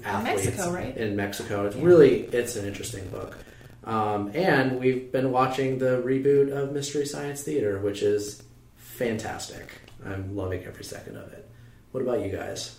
[0.04, 0.96] athletes Mexico, right?
[0.96, 1.66] in Mexico.
[1.66, 3.36] It's really it's an interesting book.
[3.84, 8.42] Um, and we've been watching the reboot of Mystery Science Theater, which is
[8.76, 9.70] fantastic.
[10.04, 11.48] I'm loving every second of it.
[11.92, 12.78] What about you guys?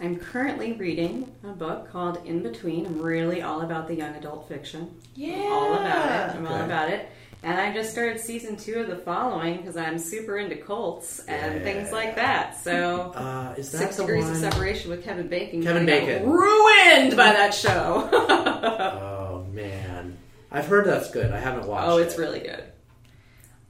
[0.00, 2.84] I'm currently reading a book called In Between.
[2.86, 4.94] I'm really all about the young adult fiction.
[5.14, 5.36] Yeah.
[5.50, 6.36] all about it.
[6.36, 7.08] I'm all about it.
[7.42, 11.56] And I just started season two of The Following because I'm super into cults and
[11.56, 11.62] Yeah.
[11.62, 12.58] things like that.
[12.62, 14.32] So, Uh, is that Six the Degrees one?
[14.32, 15.62] of Separation with Kevin Bacon.
[15.62, 16.30] Kevin kinda got Bacon.
[16.30, 18.08] ruined by that show.
[19.28, 20.16] Oh man,
[20.50, 21.30] I've heard that's good.
[21.30, 21.88] I haven't watched.
[21.88, 22.20] oh, it's it.
[22.20, 22.64] really good.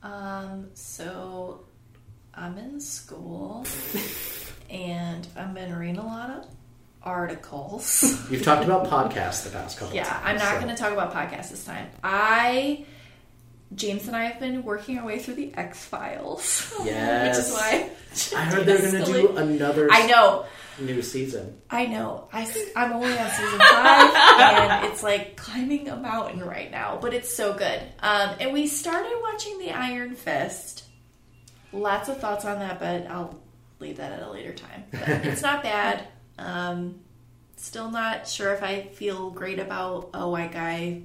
[0.02, 1.60] Um, so
[2.34, 3.64] I'm in school
[4.70, 6.44] and I've been reading a lot of
[7.02, 8.02] articles.
[8.30, 9.94] You've talked about podcasts the past couple.
[9.94, 11.88] yeah, times, I'm not so- going to talk about podcasts this time.
[12.02, 12.84] I,
[13.74, 16.72] James and I have been working our way through the X Files.
[16.84, 17.36] Yes.
[17.36, 17.90] Which is why
[18.40, 20.46] I heard they're going to do another I know.
[20.80, 21.60] new season.
[21.70, 22.28] I know.
[22.32, 22.42] I,
[22.76, 27.34] am only on season five, and it's like climbing a mountain right now, but it's
[27.34, 27.80] so good.
[28.00, 30.84] Um, and we started watching The Iron Fist.
[31.72, 33.38] Lots of thoughts on that, but I'll
[33.78, 34.84] leave that at a later time.
[34.90, 36.06] But it's not bad.
[36.38, 37.00] Um,
[37.56, 41.02] still not sure if I feel great about a white guy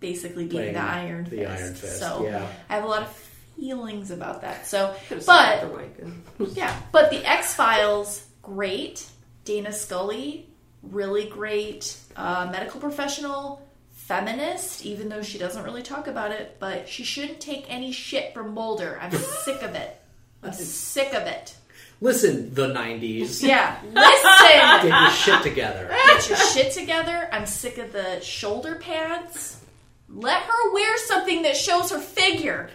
[0.00, 1.62] basically being Playing the Iron the Fist.
[1.62, 2.46] Iron Fist, So yeah.
[2.68, 3.12] I have a lot of
[3.56, 4.66] feelings about that.
[4.66, 6.46] So, but said the white guy.
[6.54, 9.08] yeah, but the X Files, great.
[9.44, 10.48] Dana Scully,
[10.82, 11.96] really great.
[12.16, 17.40] Uh, medical professional, feminist, even though she doesn't really talk about it, but she shouldn't
[17.40, 18.98] take any shit from Mulder.
[19.00, 20.01] I'm sick of it.
[20.42, 21.54] I'm sick of it.
[22.00, 23.42] Listen, the '90s.
[23.42, 23.94] Yeah, listen!
[23.98, 25.88] Get your shit together.
[25.88, 27.28] Get your shit together.
[27.32, 29.60] I'm sick of the shoulder pads.
[30.08, 32.70] Let her wear something that shows her figure.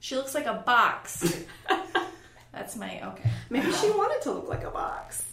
[0.00, 1.44] She looks like a box.
[2.52, 3.30] That's my okay.
[3.50, 5.24] Maybe she wanted to look like a box.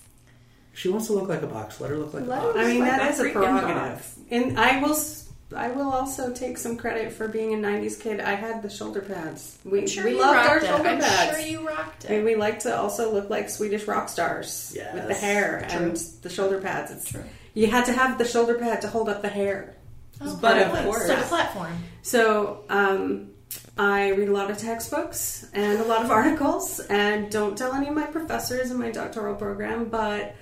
[0.73, 1.79] She wants to look like a box.
[1.81, 2.59] Let her look like Let a her box.
[2.59, 3.75] I mean, Like that that is a prerogative.
[3.75, 4.19] box.
[4.31, 8.19] And I will, s- I will also take some credit for being a '90s kid.
[8.19, 9.57] I had the shoulder pads.
[9.65, 10.65] We, sure we loved rocked our it.
[10.65, 11.31] shoulder I'm pads.
[11.37, 15.07] sure you rocked I mean, we like to also look like Swedish rock stars with
[15.07, 15.79] the hair True.
[15.87, 16.91] and the shoulder pads.
[16.91, 17.23] It's, True.
[17.55, 19.75] You had to have the shoulder pad to hold up the hair.
[20.21, 21.07] Oh, But of course.
[21.07, 21.73] So the platform.
[22.03, 23.31] So um,
[23.77, 27.87] I read a lot of textbooks and a lot of articles, and don't tell any
[27.87, 30.35] of my professors in my doctoral program, but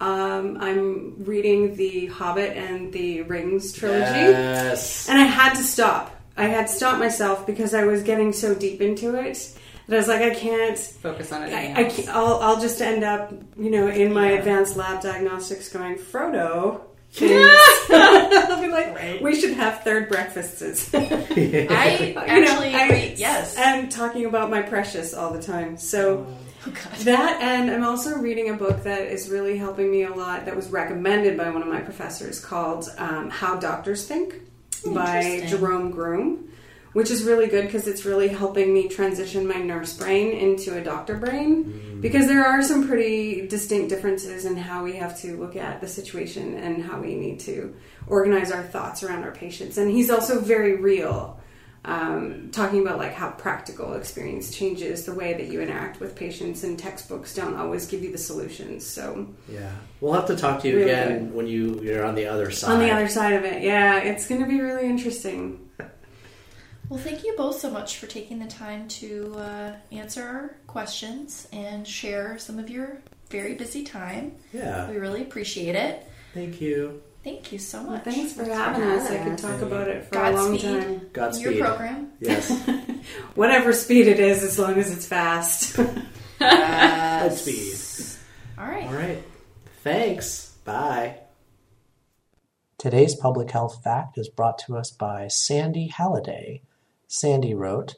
[0.00, 4.04] um, I'm reading the Hobbit and the Rings trilogy.
[4.10, 5.08] Yes.
[5.08, 6.14] And I had to stop.
[6.36, 9.98] I had to stop myself because I was getting so deep into it that I
[9.98, 10.76] was like, I can't.
[10.78, 11.52] Focus on it.
[11.54, 15.68] I, I can't, I'll, I'll just end up, you know, in my advanced lab diagnostics
[15.68, 16.80] going, Frodo.
[17.20, 19.22] I'll be like, Right.
[19.22, 20.92] we should have third breakfasts.
[20.94, 20.98] I
[21.36, 23.14] You know, actually I- agree.
[23.16, 23.56] Yes.
[23.56, 25.76] I'm talking about my precious all the time.
[25.76, 26.98] So Oh, God.
[27.00, 30.46] that, and I'm also reading a book that is really helping me a lot.
[30.46, 34.34] That was recommended by one of my professors, called um, "How Doctors Think"
[34.86, 36.48] by Jerome Groopman,
[36.92, 40.82] which is really good because it's really helping me transition my nurse brain into a
[40.82, 41.98] doctor brain.
[42.00, 45.88] Because there are some pretty distinct differences in how we have to look at the
[45.88, 47.74] situation and how we need to
[48.06, 49.78] organize our thoughts around our patients.
[49.78, 51.40] And he's also very real
[51.84, 56.64] um, talking about like how practical experience changes the way that you interact with patients,
[56.64, 58.86] and textbooks don't always give you the solutions.
[58.86, 59.72] So Yeah.
[60.00, 61.34] We'll have to talk to you Really again good.
[61.34, 62.72] when you, you're on the other side.
[62.72, 65.60] on the other side of it, yeah, it's going to be really interesting.
[66.90, 71.48] Well, thank you both so much for taking the time to uh, answer our questions
[71.50, 72.98] and share some of your
[73.30, 74.36] very busy time.
[74.52, 74.90] Yeah.
[74.90, 76.06] We really appreciate it.
[76.34, 77.02] Thank you.
[77.24, 78.04] Thank you so Well, much.
[78.04, 79.10] thanks for having us.
[79.10, 80.60] I could talk about it for a long Godspeed.
[80.60, 80.82] time.
[80.82, 81.56] in Godspeed.
[81.56, 82.12] your program.
[82.20, 82.50] Yes.
[83.34, 85.76] Whatever speed it is, as long as it's fast.
[86.38, 87.78] Godspeed.
[88.58, 88.86] All right.
[88.86, 89.22] All right.
[89.82, 90.50] Thanks.
[90.64, 91.18] Bye.
[92.78, 96.60] Today's public health fact is brought to us by Sandy Halliday.
[97.08, 97.94] Sandy wrote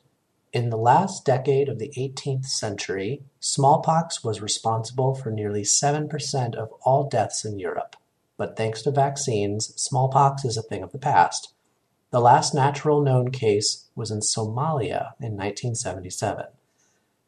[0.52, 6.70] In the last decade of the 18th century, smallpox was responsible for nearly 7% of
[6.82, 7.96] all deaths in Europe.
[8.36, 11.52] But thanks to vaccines, smallpox is a thing of the past.
[12.10, 16.46] The last natural known case was in Somalia in 1977.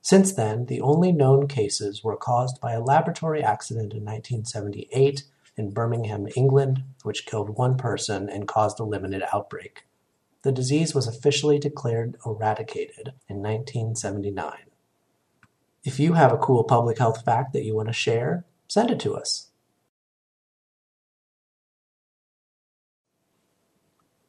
[0.02, 5.24] Since then, the only known cases were caused by a laboratory accident in 1978
[5.56, 9.84] in Birmingham, England, which killed one person and caused a limited outbreak.
[10.42, 14.52] The disease was officially declared eradicated in 1979.
[15.84, 19.00] If you have a cool public health fact that you want to share, send it
[19.00, 19.47] to us.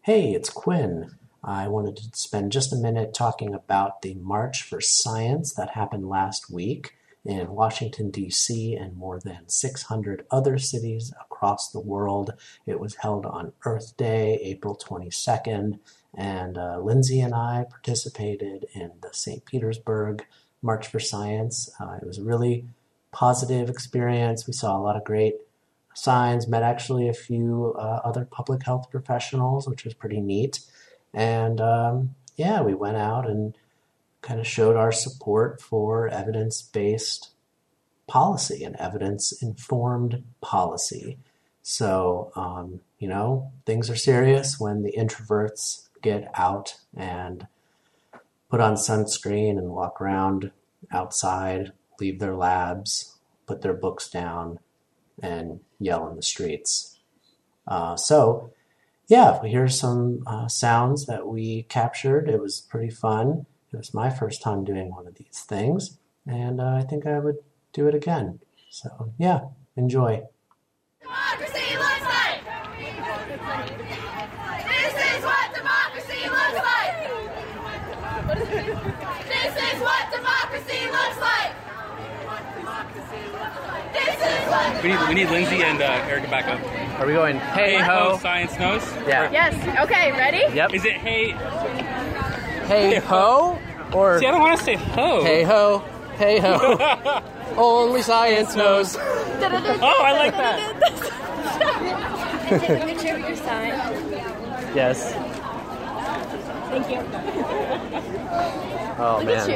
[0.04, 1.18] Hey, it's Quinn.
[1.44, 6.08] I wanted to spend just a minute talking about the March for Science that happened
[6.08, 6.96] last week
[7.26, 12.34] in Washington, D.C., and more than 600 other cities across the world.
[12.66, 15.80] It was held on Earth Day, April 22nd,
[16.16, 19.44] and uh, Linsey and I participated in the St.
[19.44, 20.26] Petersburg
[20.62, 21.70] March for Science.
[21.78, 22.70] Uh, it was a really
[23.12, 24.48] positive experience.
[24.48, 25.36] We saw a lot of great
[26.00, 30.60] signs, met actually a few uh, other public health professionals, which was pretty neat.
[31.14, 33.56] And um, yeah, we went out and
[34.22, 37.32] kind of showed our support for evidence based
[38.08, 41.18] policy and evidence informed policy.
[41.62, 47.48] So, um, you know, things are serious when the introverts get out and
[48.50, 50.52] put on sunscreen and walk around
[50.92, 54.60] outside, leave their labs, put their books down,
[55.22, 56.98] and yell in the streets.
[57.68, 58.52] Uh, so,
[59.08, 62.30] yeah, here's some uh, sounds that we captured.
[62.30, 63.46] It was pretty fun.
[63.72, 67.20] It was my first time doing one of these things, and uh, I think I
[67.20, 67.38] would
[67.74, 68.40] do it again.
[68.72, 69.42] So, yeah,
[69.76, 70.24] enjoy.
[71.02, 72.42] democracy looks like.
[74.68, 76.94] This is what democracy looks like.
[79.28, 81.54] This is what democracy looks like.
[81.98, 82.44] This is what.
[84.84, 86.60] We need we need Linsey and uh, Erica back up.
[87.00, 88.84] Are we going hey Oh, science knows.
[89.08, 89.32] Yeah.
[89.32, 89.54] Yes.
[89.84, 90.12] Okay.
[90.12, 90.44] Ready?
[90.56, 90.74] Yep.
[90.74, 91.32] Is it hey?
[92.68, 93.58] Hey ho
[93.94, 95.24] or See, I don't want to say ho.
[95.24, 95.84] hey ho,
[96.18, 97.22] hey ho.
[97.58, 98.96] Only science knows.
[98.98, 100.60] Oh, I like that.
[102.50, 103.74] Take a picture of your sign.
[104.76, 105.14] Yes.
[106.70, 107.00] Thank you.
[109.02, 109.48] Oh man.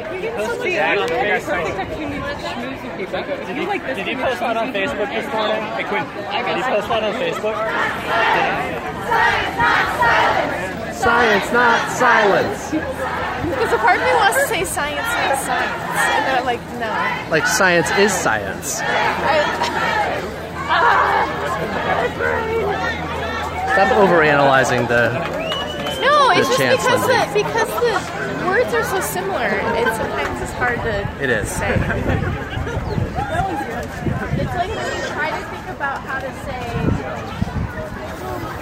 [3.46, 3.86] Did you like?
[3.86, 5.62] Did you post that on Facebook this morning?
[5.76, 6.06] Hey Quinn,
[6.46, 7.56] did you post that on Facebook?
[10.96, 12.72] Science, not silence.
[12.72, 16.88] Because a part of me wants to say science, not science, and they're like, no.
[17.30, 18.76] Like science is science.
[23.74, 25.43] Stop overanalyzing the.
[26.34, 30.42] No, it's The just chance, because the because the words are so similar, and sometimes
[30.42, 31.50] it's hard to It is.
[31.50, 31.74] say.
[34.42, 36.62] it's like when you try to think about how to say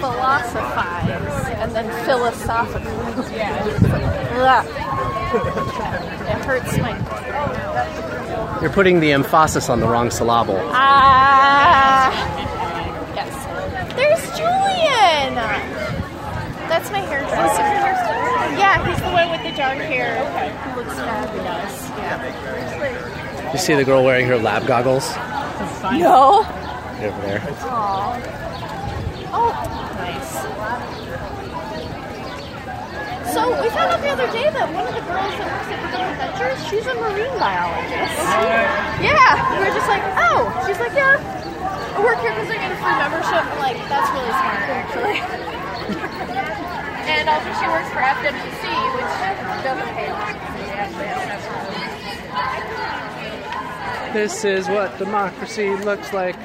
[0.00, 2.92] philosophize and then philosophical.
[3.32, 3.64] Yeah.
[5.32, 8.58] It hurts my.
[8.60, 10.58] You're putting the emphasis on the wrong syllable.
[10.72, 12.10] Ah.
[13.14, 13.32] yes.
[13.94, 15.38] There's Julian.
[16.72, 17.36] That's my hairdresser.
[17.36, 20.16] Oh, yeah, he's the one with the dark hair.
[20.24, 20.48] Okay.
[20.72, 21.76] Who looks fabulous.
[22.00, 23.52] Yeah.
[23.52, 25.04] You see the girl wearing her lab goggles
[26.00, 26.40] No.
[26.48, 27.44] over there.
[27.44, 28.16] Aw.
[29.36, 29.52] Oh,
[30.00, 30.32] nice.
[33.36, 35.76] So we found out the other day that one of the girls that works at
[35.76, 38.16] Protective Adventures, she's a marine biologist.
[39.04, 39.36] Yeah.
[39.52, 40.48] We were just like, oh.
[40.66, 41.20] She's like, yeah.
[41.20, 43.44] I work here because I get a free membership.
[43.44, 45.20] I'm like, that's really smart, actually.
[47.08, 48.64] and also she works for FWC,
[48.96, 49.12] which
[49.62, 50.08] doesn't pay
[54.12, 56.36] This is what democracy looks like.